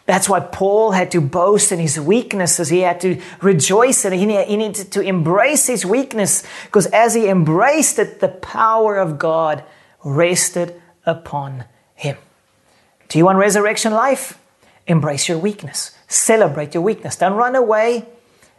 That's 0.05 0.27
why 0.27 0.41
Paul 0.41 0.91
had 0.91 1.11
to 1.11 1.21
boast 1.21 1.71
in 1.71 1.79
his 1.79 1.97
weaknesses. 1.97 2.67
He 2.67 2.79
had 2.79 2.99
to 3.01 3.21
rejoice 3.41 4.03
and 4.03 4.13
he 4.13 4.25
needed 4.25 4.91
to 4.91 5.01
embrace 5.01 5.67
his 5.67 5.85
weakness 5.85 6.43
because 6.65 6.87
as 6.87 7.13
he 7.13 7.29
embraced 7.29 7.99
it, 7.99 8.19
the 8.19 8.27
power 8.27 8.97
of 8.97 9.17
God 9.17 9.63
rested 10.03 10.81
upon 11.05 11.63
him. 11.95 12.17
Do 13.07 13.17
you 13.17 13.25
want 13.25 13.37
resurrection 13.37 13.93
life? 13.93 14.37
Embrace 14.87 15.29
your 15.29 15.37
weakness. 15.37 15.95
Celebrate 16.09 16.73
your 16.73 16.83
weakness. 16.83 17.15
Don't 17.15 17.33
run 17.33 17.55
away. 17.55 18.05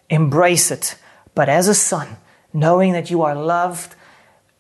Embrace 0.09 0.71
it. 0.71 0.97
But 1.35 1.51
as 1.51 1.69
a 1.69 1.75
son, 1.75 2.17
knowing 2.55 2.93
that 2.93 3.11
you 3.11 3.23
are 3.23 3.35
loved 3.35 3.95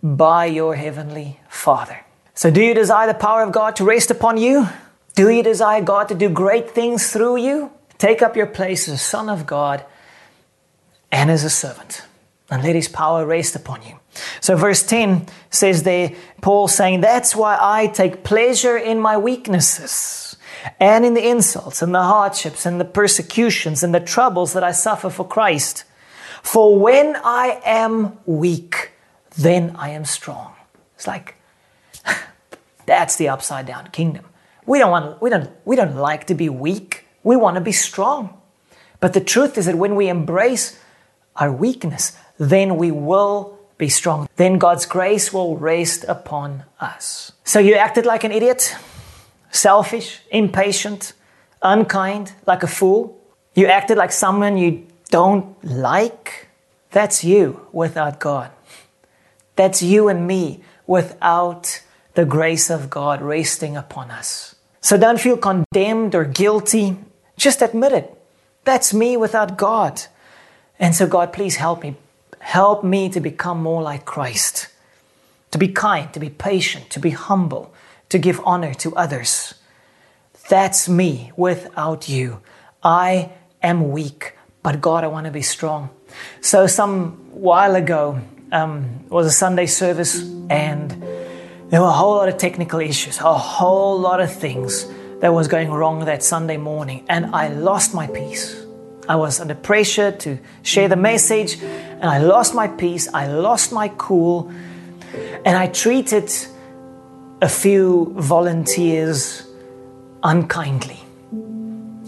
by 0.02 0.46
your 0.46 0.74
heavenly 0.74 1.40
Father. 1.48 2.04
So, 2.34 2.50
do 2.50 2.60
you 2.60 2.74
desire 2.74 3.06
the 3.06 3.14
power 3.14 3.42
of 3.42 3.52
God 3.52 3.76
to 3.76 3.84
rest 3.84 4.10
upon 4.10 4.36
you? 4.36 4.68
Do 5.14 5.30
you 5.30 5.42
desire 5.42 5.80
God 5.80 6.08
to 6.08 6.14
do 6.14 6.28
great 6.28 6.70
things 6.70 7.12
through 7.12 7.36
you? 7.36 7.70
Take 7.98 8.22
up 8.22 8.36
your 8.36 8.46
place 8.46 8.88
as 8.88 8.94
a 8.94 8.98
son 8.98 9.28
of 9.28 9.46
God 9.46 9.84
and 11.12 11.30
as 11.30 11.44
a 11.44 11.50
servant, 11.50 12.02
and 12.50 12.62
let 12.62 12.74
his 12.74 12.88
power 12.88 13.24
rest 13.24 13.54
upon 13.54 13.82
you. 13.82 14.00
So, 14.40 14.56
verse 14.56 14.84
10 14.84 15.26
says 15.50 15.84
there, 15.84 16.12
Paul 16.40 16.66
saying, 16.66 17.00
That's 17.00 17.36
why 17.36 17.56
I 17.60 17.86
take 17.86 18.24
pleasure 18.24 18.76
in 18.76 18.98
my 18.98 19.16
weaknesses 19.16 20.36
and 20.80 21.04
in 21.04 21.14
the 21.14 21.28
insults 21.28 21.82
and 21.82 21.94
the 21.94 22.02
hardships 22.02 22.66
and 22.66 22.80
the 22.80 22.84
persecutions 22.84 23.82
and 23.82 23.94
the 23.94 24.00
troubles 24.00 24.52
that 24.54 24.64
I 24.64 24.72
suffer 24.72 25.10
for 25.10 25.26
Christ. 25.26 25.84
For 26.42 26.78
when 26.78 27.16
I 27.16 27.60
am 27.64 28.18
weak, 28.26 28.90
then 29.36 29.74
I 29.76 29.90
am 29.90 30.04
strong. 30.04 30.54
It's 30.96 31.06
like, 31.06 31.36
that's 32.86 33.16
the 33.16 33.28
upside 33.28 33.66
down 33.66 33.88
kingdom. 33.88 34.24
We 34.66 34.78
don't 34.78 34.90
want 34.90 35.20
we 35.22 35.30
don't 35.30 35.50
we 35.64 35.76
don't 35.76 35.96
like 35.96 36.26
to 36.28 36.34
be 36.34 36.48
weak. 36.48 37.06
We 37.22 37.36
want 37.36 37.56
to 37.56 37.60
be 37.60 37.72
strong. 37.72 38.40
But 39.00 39.12
the 39.12 39.20
truth 39.20 39.58
is 39.58 39.66
that 39.66 39.76
when 39.76 39.96
we 39.96 40.08
embrace 40.08 40.78
our 41.36 41.52
weakness, 41.52 42.16
then 42.38 42.76
we 42.76 42.90
will 42.90 43.58
be 43.76 43.88
strong. 43.88 44.28
Then 44.36 44.58
God's 44.58 44.86
grace 44.86 45.32
will 45.32 45.56
rest 45.56 46.04
upon 46.08 46.64
us. 46.80 47.32
So 47.44 47.58
you 47.58 47.74
acted 47.74 48.06
like 48.06 48.24
an 48.24 48.32
idiot, 48.32 48.76
selfish, 49.50 50.20
impatient, 50.30 51.12
unkind, 51.60 52.32
like 52.46 52.62
a 52.62 52.66
fool. 52.66 53.20
You 53.54 53.66
acted 53.66 53.98
like 53.98 54.12
someone 54.12 54.56
you 54.56 54.86
don't 55.10 55.62
like. 55.64 56.48
That's 56.90 57.24
you 57.24 57.66
without 57.72 58.20
God. 58.20 58.50
That's 59.56 59.82
you 59.82 60.08
and 60.08 60.26
me 60.26 60.62
without 60.86 61.80
the 62.14 62.24
grace 62.24 62.70
of 62.70 62.90
God 62.90 63.22
resting 63.22 63.76
upon 63.76 64.10
us. 64.10 64.53
So 64.84 64.98
don't 64.98 65.18
feel 65.18 65.38
condemned 65.38 66.14
or 66.14 66.26
guilty. 66.26 66.98
Just 67.38 67.62
admit 67.62 67.92
it. 67.92 68.14
That's 68.64 68.92
me 68.92 69.16
without 69.16 69.56
God. 69.56 70.02
And 70.78 70.94
so, 70.94 71.06
God, 71.06 71.32
please 71.32 71.56
help 71.56 71.82
me. 71.82 71.96
Help 72.38 72.84
me 72.84 73.08
to 73.08 73.18
become 73.18 73.62
more 73.62 73.80
like 73.80 74.04
Christ. 74.04 74.68
To 75.52 75.58
be 75.58 75.68
kind, 75.68 76.12
to 76.12 76.20
be 76.20 76.28
patient, 76.28 76.90
to 76.90 77.00
be 77.00 77.10
humble, 77.10 77.72
to 78.10 78.18
give 78.18 78.42
honor 78.44 78.74
to 78.74 78.94
others. 78.94 79.54
That's 80.50 80.86
me 80.86 81.32
without 81.34 82.06
you. 82.10 82.42
I 82.82 83.30
am 83.62 83.90
weak, 83.90 84.36
but 84.62 84.82
God, 84.82 85.02
I 85.02 85.06
want 85.06 85.24
to 85.24 85.32
be 85.32 85.40
strong. 85.40 85.88
So, 86.42 86.66
some 86.66 87.12
while 87.32 87.74
ago, 87.74 88.20
um, 88.52 89.08
was 89.08 89.26
a 89.26 89.30
Sunday 89.30 89.64
service, 89.64 90.20
and 90.50 90.92
there 91.74 91.80
were 91.80 91.88
a 91.88 91.90
whole 91.90 92.14
lot 92.14 92.28
of 92.28 92.36
technical 92.36 92.78
issues, 92.78 93.18
a 93.18 93.34
whole 93.34 93.98
lot 93.98 94.20
of 94.20 94.32
things 94.32 94.86
that 95.18 95.34
was 95.34 95.48
going 95.48 95.72
wrong 95.72 96.04
that 96.04 96.22
Sunday 96.22 96.56
morning, 96.56 97.04
and 97.08 97.34
I 97.34 97.48
lost 97.48 97.92
my 97.92 98.06
peace. 98.06 98.64
I 99.08 99.16
was 99.16 99.40
under 99.40 99.56
pressure 99.56 100.12
to 100.12 100.38
share 100.62 100.86
the 100.86 100.94
message, 100.94 101.60
and 101.60 102.04
I 102.04 102.18
lost 102.18 102.54
my 102.54 102.68
peace, 102.68 103.08
I 103.12 103.26
lost 103.26 103.72
my 103.72 103.88
cool, 103.88 104.52
and 105.44 105.58
I 105.58 105.66
treated 105.66 106.30
a 107.42 107.48
few 107.48 108.14
volunteers 108.18 109.44
unkindly. 110.22 111.00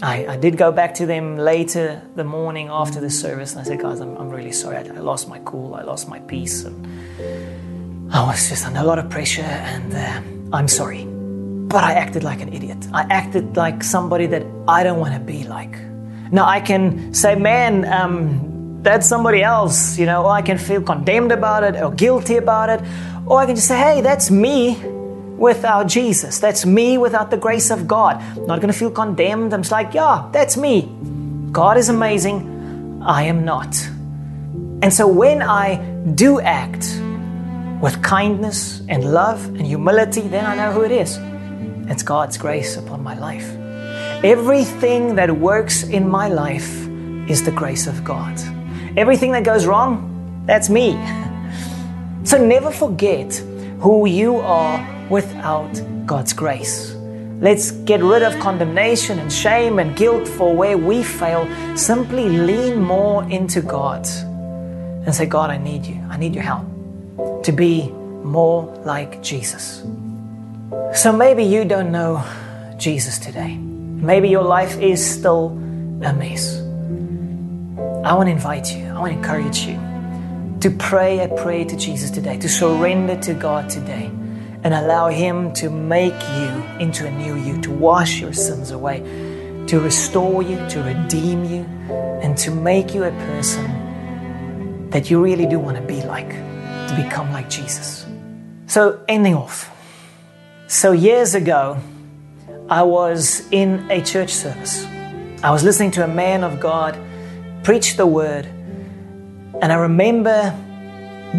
I, 0.01 0.27
I, 0.27 0.37
did 0.37 0.55
go 0.55 0.71
back 0.71 0.93
to 0.93 1.05
them 1.05 1.37
later 1.37 2.01
the 2.15 2.23
morning 2.23 2.69
after 2.69 3.01
the 3.01 3.09
service, 3.09 3.51
and 3.51 3.59
I 3.59 3.63
said, 3.65 3.81
Guys, 3.81 3.99
I'm, 3.99 4.15
I'm 4.15 4.29
really 4.29 4.53
sorry. 4.53 4.77
I, 4.77 4.81
I, 4.83 4.99
lost 4.99 5.27
my 5.27 5.39
cool, 5.39 5.75
I 5.75 5.81
lost 5.81 6.07
my 6.07 6.19
peace. 6.19 6.63
And, 6.63 7.56
I 8.09 8.25
was 8.25 8.49
just 8.49 8.65
under 8.65 8.79
a 8.79 8.83
lot 8.83 8.99
of 8.99 9.09
pressure 9.09 9.41
and 9.41 9.93
uh, 9.93 10.55
I'm 10.55 10.67
sorry. 10.67 11.03
But 11.05 11.83
I 11.83 11.93
acted 11.93 12.23
like 12.23 12.41
an 12.41 12.53
idiot. 12.53 12.87
I 12.93 13.01
acted 13.09 13.57
like 13.57 13.83
somebody 13.83 14.27
that 14.27 14.45
I 14.67 14.83
don't 14.83 14.99
want 14.99 15.13
to 15.13 15.19
be 15.19 15.43
like. 15.43 15.77
Now 16.31 16.45
I 16.45 16.61
can 16.61 17.13
say, 17.13 17.35
man, 17.35 17.85
um, 17.85 18.81
that's 18.81 19.07
somebody 19.07 19.43
else, 19.43 19.97
you 19.97 20.05
know, 20.05 20.23
or 20.23 20.31
I 20.31 20.41
can 20.41 20.57
feel 20.57 20.81
condemned 20.81 21.33
about 21.33 21.63
it 21.65 21.75
or 21.81 21.91
guilty 21.91 22.37
about 22.37 22.69
it. 22.69 22.81
Or 23.25 23.39
I 23.39 23.45
can 23.45 23.55
just 23.55 23.67
say, 23.67 23.77
hey, 23.77 24.01
that's 24.01 24.31
me 24.31 24.75
without 25.37 25.87
Jesus. 25.87 26.39
That's 26.39 26.65
me 26.65 26.97
without 26.97 27.29
the 27.29 27.37
grace 27.37 27.69
of 27.69 27.87
God. 27.87 28.15
I'm 28.21 28.45
not 28.45 28.61
going 28.61 28.71
to 28.71 28.79
feel 28.79 28.91
condemned. 28.91 29.53
I'm 29.53 29.63
just 29.63 29.71
like, 29.71 29.93
yeah, 29.93 30.29
that's 30.31 30.55
me. 30.55 30.89
God 31.51 31.77
is 31.77 31.89
amazing. 31.89 33.01
I 33.05 33.23
am 33.23 33.43
not. 33.43 33.75
And 34.81 34.93
so 34.93 35.07
when 35.07 35.41
I 35.41 35.75
do 36.15 36.39
act, 36.39 36.85
with 37.81 38.01
kindness 38.01 38.81
and 38.89 39.13
love 39.13 39.45
and 39.45 39.61
humility, 39.61 40.21
then 40.21 40.45
I 40.45 40.55
know 40.55 40.71
who 40.71 40.83
it 40.83 40.91
is. 40.91 41.17
It's 41.89 42.03
God's 42.03 42.37
grace 42.37 42.75
upon 42.75 43.03
my 43.03 43.17
life. 43.17 43.47
Everything 44.23 45.15
that 45.15 45.37
works 45.37 45.83
in 45.83 46.09
my 46.09 46.27
life 46.27 46.87
is 47.29 47.43
the 47.43 47.51
grace 47.51 47.85
of 47.85 48.03
God. 48.03 48.35
Everything 48.97 49.31
that 49.33 49.43
goes 49.43 49.65
wrong, 49.65 50.43
that's 50.45 50.69
me. 50.69 50.97
So 52.23 52.37
never 52.37 52.71
forget 52.71 53.33
who 53.79 54.05
you 54.05 54.35
are 54.35 55.07
without 55.09 55.71
God's 56.05 56.33
grace. 56.33 56.93
Let's 57.39 57.71
get 57.71 58.03
rid 58.03 58.21
of 58.21 58.37
condemnation 58.39 59.17
and 59.19 59.31
shame 59.31 59.79
and 59.79 59.95
guilt 59.95 60.27
for 60.27 60.53
where 60.53 60.77
we 60.77 61.03
fail. 61.03 61.47
Simply 61.77 62.27
lean 62.27 62.81
more 62.81 63.23
into 63.29 63.61
God 63.61 64.05
and 65.05 65.15
say, 65.15 65.25
God, 65.25 65.51
I 65.51 65.57
need 65.57 65.85
you. 65.85 66.03
I 66.09 66.17
need 66.17 66.35
your 66.35 66.43
help 66.43 66.76
to 67.43 67.51
be 67.51 67.89
more 68.23 68.65
like 68.85 69.21
Jesus. 69.23 69.83
So 70.93 71.11
maybe 71.11 71.43
you 71.43 71.65
don't 71.65 71.91
know 71.91 72.23
Jesus 72.77 73.19
today. 73.19 73.55
Maybe 73.55 74.29
your 74.29 74.43
life 74.43 74.79
is 74.79 75.03
still 75.03 75.47
a 76.03 76.13
mess. 76.13 76.59
I 78.03 78.13
want 78.13 78.27
to 78.27 78.31
invite 78.31 78.73
you, 78.75 78.85
I 78.87 78.99
want 78.99 79.11
to 79.11 79.17
encourage 79.17 79.59
you 79.59 79.79
to 80.61 80.71
pray 80.71 81.19
a 81.19 81.27
prayer 81.27 81.65
to 81.65 81.75
Jesus 81.75 82.09
today, 82.09 82.37
to 82.37 82.49
surrender 82.49 83.15
to 83.21 83.33
God 83.33 83.69
today, 83.69 84.05
and 84.63 84.73
allow 84.73 85.09
Him 85.09 85.53
to 85.53 85.69
make 85.69 86.13
you 86.13 86.63
into 86.79 87.05
a 87.05 87.11
new 87.11 87.35
you, 87.35 87.61
to 87.61 87.71
wash 87.71 88.19
your 88.19 88.33
sins 88.33 88.71
away, 88.71 88.99
to 89.67 89.79
restore 89.79 90.41
you, 90.41 90.57
to 90.69 90.81
redeem 90.81 91.45
you, 91.45 91.63
and 92.21 92.37
to 92.37 92.51
make 92.51 92.93
you 92.93 93.03
a 93.03 93.11
person 93.11 94.89
that 94.89 95.09
you 95.11 95.21
really 95.21 95.45
do 95.45 95.59
want 95.59 95.77
to 95.77 95.83
be 95.83 96.01
like 96.03 96.46
to 96.87 96.95
become 96.95 97.31
like 97.31 97.49
Jesus. 97.49 98.05
So, 98.67 98.99
ending 99.07 99.35
off, 99.35 99.71
So, 100.67 100.91
years 100.91 101.35
ago, 101.35 101.77
I 102.69 102.83
was 102.83 103.47
in 103.51 103.89
a 103.89 104.01
church 104.01 104.33
service. 104.33 104.85
I 105.41 105.51
was 105.51 105.63
listening 105.63 105.91
to 105.91 106.03
a 106.03 106.07
man 106.07 106.43
of 106.43 106.59
God 106.59 106.99
preach 107.63 107.95
the 107.95 108.05
word, 108.05 108.45
and 109.61 109.71
I 109.71 109.75
remember 109.75 110.53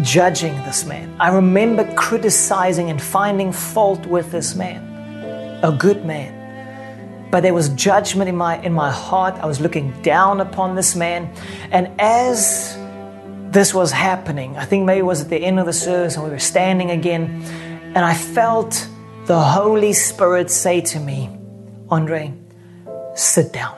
judging 0.01 0.55
this 0.63 0.85
man. 0.85 1.15
I 1.19 1.29
remember 1.29 1.91
criticizing 1.95 2.89
and 2.89 3.01
finding 3.01 3.51
fault 3.51 4.05
with 4.05 4.31
this 4.31 4.55
man, 4.55 4.81
a 5.63 5.71
good 5.71 6.05
man. 6.05 6.35
But 7.31 7.41
there 7.41 7.53
was 7.53 7.69
judgment 7.69 8.29
in 8.29 8.35
my 8.35 8.59
in 8.61 8.73
my 8.73 8.91
heart. 8.91 9.35
I 9.35 9.45
was 9.45 9.59
looking 9.59 9.91
down 10.01 10.39
upon 10.39 10.75
this 10.75 10.95
man, 10.95 11.31
and 11.71 11.89
as 11.99 12.78
this 13.51 13.73
was 13.73 13.91
happening, 13.91 14.57
I 14.57 14.65
think 14.65 14.85
maybe 14.85 14.99
it 14.99 15.05
was 15.05 15.21
at 15.21 15.29
the 15.29 15.37
end 15.37 15.59
of 15.59 15.65
the 15.65 15.73
service, 15.73 16.15
and 16.15 16.23
we 16.23 16.29
were 16.29 16.39
standing 16.39 16.91
again, 16.91 17.41
and 17.95 17.99
I 17.99 18.13
felt 18.13 18.87
the 19.25 19.39
Holy 19.39 19.93
Spirit 19.93 20.51
say 20.51 20.81
to 20.81 20.99
me, 20.99 21.29
Andre, 21.89 22.33
sit 23.15 23.51
down. 23.51 23.75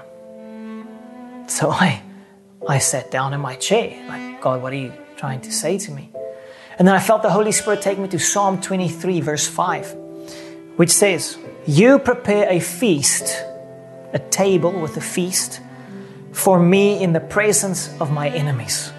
So 1.48 1.70
I, 1.72 2.02
I 2.68 2.80
sat 2.80 3.12
down 3.12 3.34
in 3.34 3.40
my 3.40 3.56
chair, 3.56 4.06
like, 4.08 4.42
God, 4.42 4.62
what 4.62 4.74
are 4.74 4.78
you 4.78 4.94
trying 5.16 5.42
to 5.42 5.52
say 5.52 5.78
to 5.78 5.92
me? 5.92 6.12
And 6.78 6.88
then 6.88 6.96
I 6.96 7.00
felt 7.00 7.22
the 7.22 7.30
Holy 7.30 7.52
Spirit 7.52 7.82
take 7.82 8.00
me 8.00 8.08
to 8.10 8.20
Psalm 8.20 8.60
23, 8.60 9.22
verse 9.22 9.48
5, 9.48 9.96
which 10.78 10.90
says, 10.90 11.38
You 11.66 12.00
prepare 12.00 12.50
a 12.50 12.60
feast, 12.60 13.44
a 14.14 14.20
table 14.20 14.72
with 14.72 14.98
a 14.98 15.02
feast, 15.02 15.62
for 16.32 16.60
me 16.60 17.02
in 17.02 17.14
the 17.14 17.20
presence 17.20 17.94
of 18.02 18.12
my 18.12 18.30
enemies. 18.30 18.92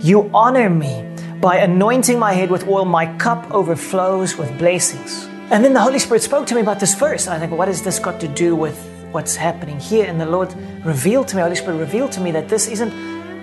You 0.00 0.30
honor 0.32 0.70
me 0.70 1.04
by 1.40 1.56
anointing 1.56 2.18
my 2.18 2.32
head 2.32 2.50
with 2.50 2.68
oil, 2.68 2.84
my 2.84 3.16
cup 3.18 3.50
overflows 3.50 4.36
with 4.36 4.56
blessings. 4.56 5.26
And 5.50 5.64
then 5.64 5.72
the 5.72 5.80
Holy 5.80 5.98
Spirit 5.98 6.22
spoke 6.22 6.46
to 6.48 6.54
me 6.54 6.60
about 6.60 6.78
this 6.78 6.94
verse. 6.94 7.26
And 7.26 7.34
I 7.34 7.38
think, 7.40 7.52
what 7.52 7.68
has 7.68 7.82
this 7.82 7.98
got 7.98 8.20
to 8.20 8.28
do 8.28 8.54
with 8.54 8.78
what's 9.10 9.34
happening 9.34 9.80
here? 9.80 10.06
And 10.06 10.20
the 10.20 10.26
Lord 10.26 10.54
revealed 10.84 11.26
to 11.28 11.36
me, 11.36 11.42
Holy 11.42 11.56
Spirit 11.56 11.78
revealed 11.78 12.12
to 12.12 12.20
me 12.20 12.30
that 12.32 12.48
this 12.48 12.68
isn't 12.68 12.92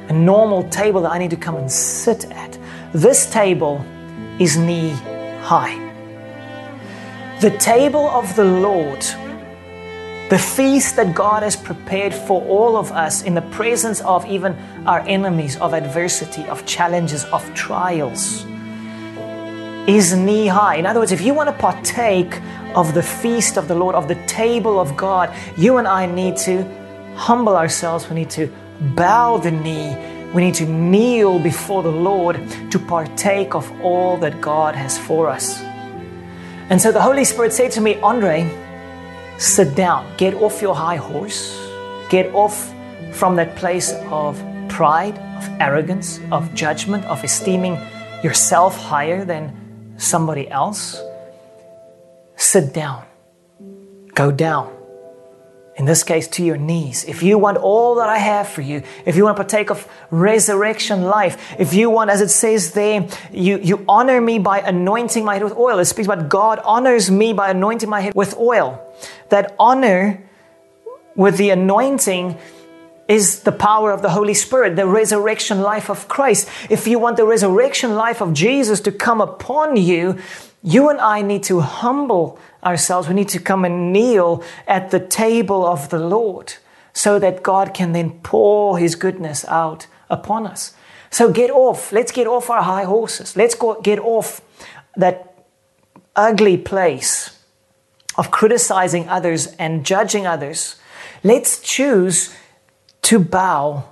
a 0.09 0.13
normal 0.13 0.63
table 0.69 1.01
that 1.01 1.11
I 1.11 1.17
need 1.17 1.31
to 1.31 1.37
come 1.37 1.55
and 1.55 1.69
sit 1.69 2.31
at. 2.31 2.57
This 2.93 3.29
table 3.29 3.83
is 4.39 4.55
knee 4.55 4.91
high. 5.41 5.81
The 7.41 7.51
table 7.57 8.07
of 8.09 8.33
the 8.35 8.45
Lord, 8.45 9.03
the 10.29 10.39
feast 10.39 10.95
that 10.95 11.13
God 11.13 11.43
has 11.43 11.55
prepared 11.55 12.13
for 12.13 12.43
all 12.45 12.77
of 12.77 12.91
us 12.91 13.21
in 13.23 13.35
the 13.35 13.43
presence 13.43 14.01
of 14.01 14.25
even 14.25 14.53
our 14.87 15.01
enemies, 15.01 15.55
of 15.57 15.73
adversity, 15.73 16.45
of 16.45 16.65
challenges, 16.65 17.25
of 17.25 17.53
trials 17.53 18.45
is 19.87 20.15
knee 20.15 20.47
high. 20.47 20.75
In 20.75 20.85
other 20.85 20.99
words, 20.99 21.11
if 21.11 21.21
you 21.21 21.33
want 21.33 21.49
to 21.49 21.55
partake 21.55 22.41
of 22.73 22.93
the 22.93 23.03
feast 23.03 23.57
of 23.57 23.67
the 23.67 23.75
Lord, 23.75 23.95
of 23.95 24.07
the 24.07 24.15
table 24.25 24.79
of 24.79 24.97
God, 24.97 25.33
you 25.57 25.77
and 25.77 25.87
I 25.87 26.05
need 26.05 26.37
to 26.37 26.63
humble 27.15 27.55
ourselves. 27.55 28.09
We 28.09 28.15
need 28.15 28.29
to 28.31 28.51
bow 28.95 29.37
the 29.37 29.51
knee. 29.51 29.95
We 30.33 30.43
need 30.43 30.55
to 30.55 30.65
kneel 30.65 31.39
before 31.39 31.83
the 31.83 31.91
Lord 31.91 32.35
to 32.71 32.79
partake 32.79 33.55
of 33.55 33.71
all 33.81 34.17
that 34.17 34.41
God 34.41 34.75
has 34.75 34.97
for 34.97 35.29
us. 35.29 35.61
And 36.69 36.81
so 36.81 36.91
the 36.91 37.01
Holy 37.01 37.23
Spirit 37.23 37.53
said 37.53 37.71
to 37.73 37.81
me, 37.81 37.95
Andre, 38.01 38.49
sit 39.37 39.75
down, 39.75 40.05
get 40.17 40.33
off 40.35 40.61
your 40.61 40.75
high 40.75 40.95
horse, 40.97 41.55
get 42.09 42.33
off 42.33 42.73
from 43.11 43.35
that 43.35 43.55
place 43.55 43.93
of 44.09 44.41
pride, 44.69 45.17
of 45.37 45.49
arrogance, 45.59 46.19
of 46.31 46.53
judgment, 46.53 47.05
of 47.05 47.23
esteeming 47.23 47.77
yourself 48.23 48.75
higher 48.77 49.23
than 49.23 49.53
somebody 49.97 50.49
else, 50.49 51.01
sit 52.35 52.73
down. 52.73 53.05
Go 54.13 54.31
down. 54.31 54.74
In 55.77 55.83
this 55.83 56.03
case, 56.03 56.27
to 56.29 56.43
your 56.43 56.55
knees. 56.55 57.03
If 57.03 57.21
you 57.21 57.37
want 57.37 57.57
all 57.57 57.95
that 57.95 58.07
I 58.07 58.17
have 58.17 58.47
for 58.47 58.61
you, 58.61 58.81
if 59.05 59.17
you 59.17 59.25
want 59.25 59.35
to 59.35 59.43
partake 59.43 59.69
of 59.69 59.85
resurrection 60.09 61.03
life, 61.03 61.53
if 61.59 61.73
you 61.73 61.89
want, 61.89 62.09
as 62.09 62.21
it 62.21 62.29
says 62.29 62.71
there, 62.71 63.05
you, 63.31 63.57
you 63.57 63.83
honor 63.89 64.21
me 64.21 64.39
by 64.39 64.59
anointing 64.59 65.25
my 65.25 65.33
head 65.33 65.43
with 65.43 65.57
oil. 65.57 65.79
It 65.79 65.85
speaks 65.85 66.07
about 66.07 66.29
God 66.29 66.59
honors 66.63 67.11
me 67.11 67.33
by 67.33 67.49
anointing 67.49 67.89
my 67.89 67.99
head 67.99 68.15
with 68.15 68.37
oil. 68.37 68.81
That 69.29 69.53
honor 69.59 70.23
with 71.15 71.35
the 71.35 71.49
anointing 71.49 72.37
is 73.07 73.41
the 73.43 73.51
power 73.51 73.91
of 73.91 74.01
the 74.01 74.09
Holy 74.09 74.33
Spirit, 74.33 74.75
the 74.75 74.87
resurrection 74.87 75.61
life 75.61 75.89
of 75.89 76.07
Christ. 76.07 76.49
If 76.69 76.87
you 76.87 76.99
want 76.99 77.17
the 77.17 77.25
resurrection 77.25 77.95
life 77.95 78.21
of 78.21 78.33
Jesus 78.33 78.81
to 78.81 78.91
come 78.91 79.21
upon 79.21 79.77
you, 79.77 80.17
you 80.63 80.89
and 80.89 80.99
I 80.99 81.21
need 81.21 81.43
to 81.43 81.59
humble 81.59 82.39
ourselves. 82.63 83.07
We 83.07 83.13
need 83.13 83.29
to 83.29 83.39
come 83.39 83.63
and 83.65 83.93
kneel 83.93 84.43
at 84.67 84.89
the 84.89 84.99
table 84.99 85.65
of 85.65 85.89
the 85.89 85.99
Lord 85.99 86.55
so 86.93 87.19
that 87.19 87.43
God 87.43 87.73
can 87.73 87.91
then 87.91 88.19
pour 88.21 88.79
His 88.79 88.95
goodness 88.95 89.45
out 89.45 89.85
upon 90.09 90.47
us. 90.47 90.73
So 91.11 91.31
get 91.31 91.51
off. 91.51 91.91
Let's 91.91 92.11
get 92.11 92.25
off 92.25 92.49
our 92.49 92.63
high 92.63 92.85
horses. 92.85 93.35
Let's 93.35 93.53
go, 93.53 93.79
get 93.81 93.99
off 93.99 94.41
that 94.95 95.45
ugly 96.15 96.57
place 96.57 97.37
of 98.17 98.31
criticizing 98.31 99.07
others 99.09 99.47
and 99.59 99.85
judging 99.85 100.25
others. 100.25 100.77
Let's 101.23 101.59
choose 101.59 102.33
to 103.05 103.19
bow 103.19 103.85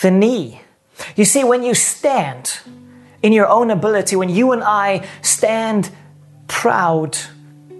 the 0.00 0.10
knee. 0.10 0.60
You 1.16 1.24
see, 1.24 1.44
when 1.44 1.62
you 1.62 1.74
stand 1.74 2.58
in 3.22 3.32
your 3.32 3.46
own 3.46 3.70
ability, 3.70 4.16
when 4.16 4.28
you 4.28 4.52
and 4.52 4.62
I 4.62 5.06
stand 5.22 5.90
proud 6.46 7.18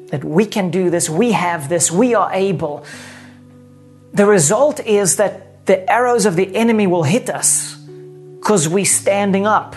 that 0.08 0.22
we 0.22 0.46
can 0.46 0.70
do 0.70 0.90
this, 0.90 1.08
we 1.08 1.32
have 1.32 1.68
this, 1.68 1.90
we 1.90 2.14
are 2.14 2.30
able, 2.32 2.84
the 4.12 4.26
result 4.26 4.80
is 4.80 5.16
that 5.16 5.66
the 5.66 5.90
arrows 5.90 6.26
of 6.26 6.36
the 6.36 6.54
enemy 6.54 6.86
will 6.86 7.02
hit 7.02 7.30
us 7.30 7.74
because 7.74 8.68
we're 8.68 8.84
standing 8.84 9.46
up. 9.46 9.74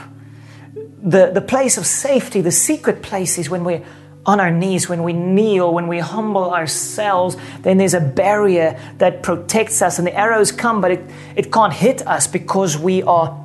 The, 1.01 1.31
the 1.33 1.41
place 1.41 1.77
of 1.77 1.85
safety, 1.85 2.41
the 2.41 2.51
secret 2.51 3.01
place 3.01 3.37
is 3.37 3.49
when 3.49 3.63
we're 3.63 3.83
on 4.27 4.41
our 4.41 4.51
knees, 4.51 4.89
when 4.89 5.03
we 5.03 5.13
kneel, 5.13 5.73
when 5.73 5.87
we 5.87 5.99
humble 5.99 6.53
ourselves, 6.53 7.37
then 7.61 7.77
there's 7.77 7.93
a 7.93 8.01
barrier 8.01 8.77
that 8.97 9.23
protects 9.23 9.81
us. 9.81 9.97
And 9.97 10.05
the 10.05 10.13
arrows 10.13 10.51
come, 10.51 10.81
but 10.81 10.91
it, 10.91 11.01
it 11.37 11.51
can't 11.51 11.71
hit 11.71 12.05
us 12.05 12.27
because 12.27 12.77
we 12.77 13.01
are 13.03 13.41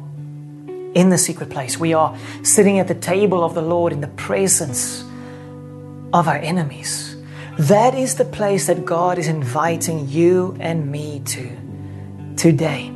in 0.95 1.09
the 1.09 1.19
secret 1.19 1.51
place. 1.51 1.79
We 1.79 1.95
are 1.95 2.19
sitting 2.43 2.81
at 2.81 2.89
the 2.89 2.97
table 2.97 3.45
of 3.45 3.55
the 3.55 3.63
Lord 3.63 3.93
in 3.93 4.01
the 4.01 4.09
presence 4.09 5.03
of 6.13 6.27
our 6.27 6.37
enemies. 6.37 7.17
That 7.59 7.95
is 7.95 8.17
the 8.17 8.25
place 8.25 8.67
that 8.67 8.85
God 8.85 9.19
is 9.19 9.29
inviting 9.29 10.09
you 10.09 10.57
and 10.59 10.91
me 10.91 11.23
to 11.27 11.57
today. 12.37 12.93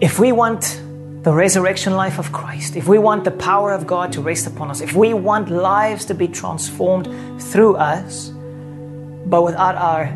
If 0.00 0.18
we 0.18 0.32
want 0.32 0.80
the 1.22 1.32
resurrection 1.32 1.94
life 1.96 2.18
of 2.18 2.32
Christ, 2.32 2.76
if 2.76 2.88
we 2.88 2.96
want 2.98 3.24
the 3.24 3.30
power 3.30 3.72
of 3.72 3.86
God 3.86 4.12
to 4.12 4.22
rest 4.22 4.46
upon 4.46 4.70
us, 4.70 4.80
if 4.80 4.94
we 4.94 5.12
want 5.12 5.50
lives 5.50 6.06
to 6.06 6.14
be 6.14 6.26
transformed 6.26 7.08
through 7.42 7.76
us, 7.76 8.30
but 9.26 9.42
without 9.42 9.74
our 9.74 10.06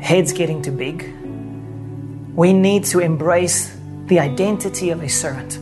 heads 0.00 0.32
getting 0.32 0.62
too 0.62 0.72
big, 0.72 1.14
we 2.34 2.54
need 2.54 2.84
to 2.84 3.00
embrace 3.00 3.76
the 4.06 4.18
identity 4.18 4.88
of 4.90 5.02
a 5.02 5.08
servant. 5.10 5.58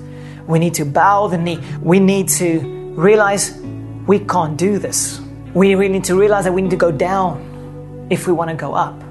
We 0.46 0.60
need 0.60 0.74
to 0.74 0.84
bow 0.84 1.26
the 1.26 1.38
knee. 1.38 1.58
We 1.82 1.98
need 1.98 2.28
to 2.30 2.60
realize 2.94 3.58
we 4.06 4.20
can't 4.20 4.56
do 4.56 4.78
this. 4.78 5.20
We 5.54 5.74
need 5.74 6.04
to 6.04 6.14
realize 6.14 6.44
that 6.44 6.52
we 6.52 6.62
need 6.62 6.70
to 6.70 6.76
go 6.76 6.92
down 6.92 8.06
if 8.10 8.28
we 8.28 8.32
want 8.32 8.50
to 8.50 8.56
go 8.56 8.74
up. 8.74 9.02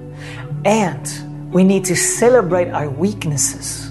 And 0.63 1.53
we 1.53 1.65
need 1.65 1.84
to 1.86 1.95
celebrate 1.95 2.69
our 2.69 2.89
weaknesses 2.89 3.87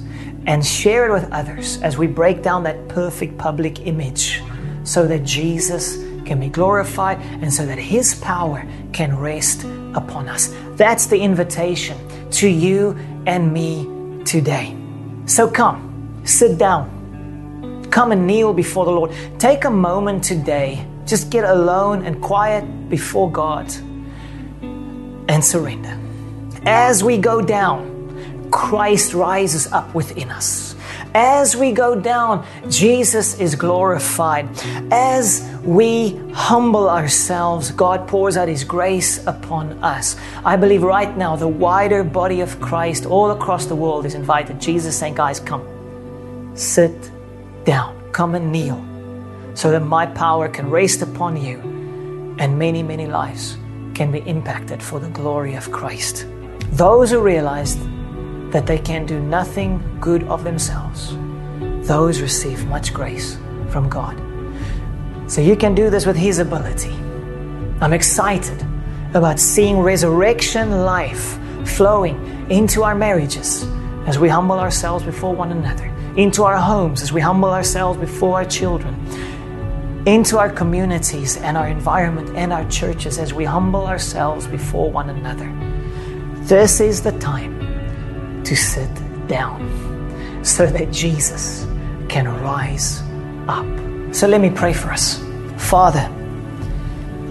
and 0.47 0.65
share 0.65 1.09
it 1.09 1.13
with 1.13 1.31
others 1.33 1.81
as 1.83 1.99
we 1.99 2.07
break 2.07 2.43
down 2.43 2.63
that 2.63 2.89
perfect 2.89 3.37
public 3.37 3.87
image 3.87 4.43
so 4.85 5.07
that 5.07 5.25
Jesus 5.25 5.97
can 6.25 6.41
be 6.41 6.49
glorified 6.49 7.21
and 7.43 7.53
so 7.53 7.67
that 7.67 7.79
His 7.79 8.15
power 8.17 8.67
can 8.93 9.19
rest 9.19 9.65
upon 9.95 10.29
us. 10.29 10.55
That's 10.77 11.07
the 11.07 11.19
invitation 11.19 11.99
to 12.33 12.49
you 12.49 12.97
and 13.27 13.53
me 13.53 14.25
today. 14.25 14.77
So 15.27 15.51
come, 15.51 16.21
sit 16.25 16.59
down, 16.59 17.85
come 17.91 18.13
and 18.13 18.27
kneel 18.27 18.53
before 18.53 18.85
the 18.85 18.93
Lord. 18.93 19.13
Take 19.39 19.65
a 19.65 19.71
moment 19.71 20.23
today, 20.23 20.87
just 21.05 21.31
get 21.31 21.45
alone 21.45 22.05
and 22.05 22.21
quiet 22.23 22.89
before 22.89 23.31
God 23.31 23.73
and 25.29 25.45
surrender. 25.45 25.99
As 26.65 27.03
we 27.03 27.19
go 27.19 27.41
down, 27.41 27.96
Christ 28.51 29.15
rises 29.15 29.67
up 29.73 29.95
within 29.95 30.31
us. 30.31 30.77
As 31.15 31.57
we 31.57 31.73
go 31.73 31.99
down, 31.99 32.47
Jesus 32.69 33.41
is 33.41 33.55
glorified. 33.55 34.49
As 34.93 35.49
we 35.63 36.17
humble 36.33 36.91
ourselves, 36.91 37.71
God 37.71 38.07
pours 38.07 38.37
out 38.37 38.49
His 38.49 38.65
grace 38.65 39.27
upon 39.27 39.73
us. 39.83 40.17
I 40.45 40.57
believe 40.57 40.83
right 40.83 41.17
now 41.17 41.37
the 41.37 41.49
wider 41.49 42.05
body 42.05 42.41
of 42.41 42.61
Christ 42.61 43.07
all 43.07 43.31
across 43.31 43.67
the 43.67 43.75
world 43.75 44.05
is 44.05 44.15
invited. 44.15 44.61
Jesus 44.61 44.99
saying, 44.99 45.15
Guys, 45.15 45.41
come, 45.41 45.65
sit 46.55 47.11
down, 47.65 47.99
come 48.13 48.35
and 48.35 48.53
kneel, 48.53 48.85
so 49.55 49.71
that 49.71 49.81
my 49.81 50.07
power 50.07 50.49
can 50.49 50.69
rest 50.69 51.01
upon 51.01 51.37
you 51.37 51.59
and 52.39 52.59
many, 52.59 52.83
many 52.83 53.07
lives 53.07 53.57
can 53.95 54.13
be 54.13 54.19
impacted 54.21 54.83
for 54.83 55.01
the 55.01 55.09
glory 55.09 55.55
of 55.55 55.73
Christ. 55.73 56.27
Those 56.73 57.11
who 57.11 57.21
realized 57.21 57.79
that 58.57 58.65
they 58.65 58.79
can 58.79 59.05
do 59.05 59.21
nothing 59.21 59.79
good 60.01 60.23
of 60.29 60.43
themselves, 60.43 61.15
those 61.87 62.23
receive 62.23 62.67
much 62.69 62.95
grace 62.95 63.37
from 63.69 63.87
God. 63.87 64.17
So 65.31 65.43
you 65.43 65.57
can 65.57 65.75
do 65.75 65.91
this 65.91 66.07
with 66.07 66.17
His 66.17 66.39
ability. 66.39 66.95
I'm 67.83 67.93
excited 67.93 68.67
about 69.13 69.39
seeing 69.39 69.79
resurrection 69.79 70.87
life 70.87 71.39
flowing 71.67 72.17
into 72.51 72.83
our 72.83 72.95
marriages 72.95 73.67
as 74.07 74.19
we 74.19 74.31
humble 74.31 74.59
ourselves 74.59 75.05
before 75.05 75.35
one 75.35 75.53
another, 75.53 75.93
into 76.17 76.43
our 76.45 76.57
homes 76.57 77.03
as 77.03 77.13
we 77.13 77.21
humble 77.21 77.51
ourselves 77.51 77.99
before 77.99 78.37
our 78.37 78.47
children, 78.47 78.95
into 80.07 80.39
our 80.39 80.49
communities 80.49 81.37
and 81.37 81.59
our 81.59 81.69
environment 81.69 82.35
and 82.35 82.55
our 82.55 82.67
churches 82.71 83.19
as 83.19 83.35
we 83.35 83.45
humble 83.45 83.87
ourselves 83.87 84.47
before 84.47 84.91
one 84.91 85.11
another. 85.11 85.53
This 86.47 86.81
is 86.81 87.03
the 87.03 87.13
time 87.19 87.56
to 88.47 88.57
sit 88.57 88.89
down 89.27 89.61
so 90.45 90.67
that 90.67 90.91
Jesus 90.93 91.67
can 92.09 92.29
rise 92.43 93.03
up. 93.49 93.67
So 94.15 94.29
let 94.29 94.41
me 94.41 94.51
pray 94.51 94.73
for 94.73 94.91
us. 94.91 95.23
Father, 95.57 96.11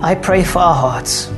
I 0.01 0.13
pray 0.15 0.43
for 0.43 0.59
our 0.59 0.75
hearts. 0.75 1.29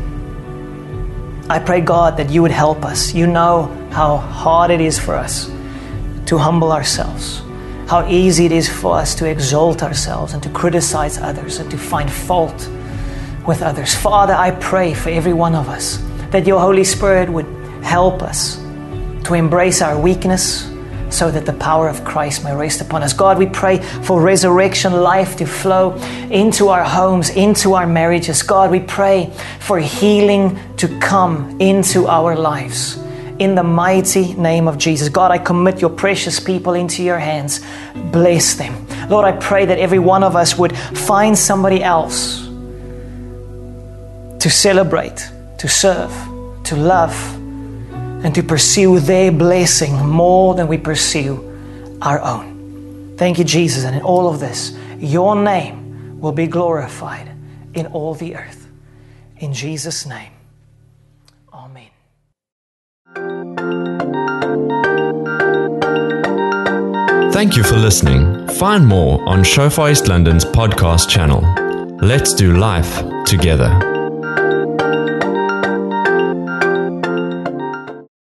I 1.49 1.59
pray, 1.59 1.81
God, 1.81 2.17
that 2.17 2.29
you 2.31 2.41
would 2.41 2.51
help 2.51 2.83
us. 2.83 3.13
You 3.13 3.27
know 3.27 3.67
how 3.91 4.17
hard 4.17 4.71
it 4.71 4.81
is 4.81 4.97
for 4.99 5.15
us 5.15 5.45
to 6.25 6.37
humble 6.37 6.71
ourselves, 6.71 7.41
how 7.87 8.05
easy 8.09 8.45
it 8.47 8.51
is 8.51 8.67
for 8.67 8.97
us 8.97 9.15
to 9.15 9.29
exalt 9.29 9.83
ourselves 9.83 10.33
and 10.33 10.43
to 10.43 10.49
criticize 10.49 11.17
others 11.19 11.59
and 11.59 11.69
to 11.71 11.77
find 11.77 12.11
fault 12.11 12.67
with 13.45 13.61
others. 13.61 13.95
Father, 13.95 14.33
I 14.33 14.51
pray 14.51 14.93
for 14.93 15.09
every 15.09 15.33
one 15.33 15.55
of 15.55 15.69
us 15.69 16.03
that 16.31 16.45
your 16.45 16.59
Holy 16.59 16.83
Spirit 16.83 17.29
would 17.29 17.45
help 17.83 18.21
us 18.21 18.57
to 19.27 19.33
embrace 19.33 19.81
our 19.81 19.99
weakness 19.99 20.71
so 21.09 21.29
that 21.29 21.45
the 21.45 21.51
power 21.51 21.89
of 21.89 22.05
Christ 22.05 22.45
may 22.45 22.55
rest 22.55 22.79
upon 22.79 23.03
us. 23.03 23.11
God, 23.11 23.37
we 23.37 23.45
pray 23.45 23.79
for 23.79 24.21
resurrection 24.21 24.93
life 24.93 25.35
to 25.37 25.45
flow 25.45 25.95
into 26.31 26.69
our 26.69 26.85
homes, 26.85 27.29
into 27.31 27.73
our 27.73 27.85
marriages. 27.85 28.41
God, 28.41 28.71
we 28.71 28.79
pray 28.79 29.29
for 29.59 29.79
healing 29.79 30.57
to 30.77 30.87
come 30.99 31.59
into 31.59 32.07
our 32.07 32.37
lives. 32.37 32.97
In 33.39 33.53
the 33.53 33.63
mighty 33.63 34.33
name 34.33 34.65
of 34.67 34.77
Jesus. 34.77 35.09
God, 35.09 35.31
I 35.31 35.39
commit 35.39 35.81
your 35.81 35.89
precious 35.89 36.39
people 36.39 36.73
into 36.73 37.03
your 37.03 37.19
hands. 37.19 37.59
Bless 38.13 38.55
them. 38.55 38.87
Lord, 39.09 39.25
I 39.25 39.33
pray 39.33 39.65
that 39.65 39.77
every 39.77 39.99
one 39.99 40.23
of 40.23 40.37
us 40.37 40.57
would 40.57 40.75
find 40.77 41.37
somebody 41.37 41.83
else 41.83 42.45
to 44.39 44.49
celebrate, 44.49 45.29
to 45.57 45.67
serve, 45.67 46.11
to 46.63 46.77
love 46.77 47.36
and 48.23 48.33
to 48.35 48.43
pursue 48.43 48.99
their 48.99 49.31
blessing 49.31 49.93
more 50.05 50.55
than 50.55 50.67
we 50.67 50.77
pursue 50.77 51.43
our 52.01 52.19
own. 52.21 53.15
Thank 53.17 53.37
you, 53.39 53.43
Jesus. 53.43 53.83
And 53.83 53.95
in 53.95 54.01
all 54.01 54.29
of 54.29 54.39
this, 54.39 54.77
your 54.97 55.35
name 55.35 56.19
will 56.19 56.31
be 56.31 56.47
glorified 56.47 57.31
in 57.73 57.87
all 57.87 58.13
the 58.15 58.35
earth. 58.35 58.67
In 59.39 59.53
Jesus' 59.53 60.05
name, 60.05 60.31
Amen. 61.53 61.89
Thank 67.31 67.55
you 67.55 67.63
for 67.63 67.77
listening. 67.77 68.47
Find 68.49 68.85
more 68.85 69.27
on 69.29 69.43
Shofar 69.43 69.91
East 69.91 70.07
London's 70.07 70.43
podcast 70.45 71.09
channel. 71.09 71.41
Let's 72.01 72.33
do 72.33 72.57
life 72.57 73.03
together. 73.25 73.96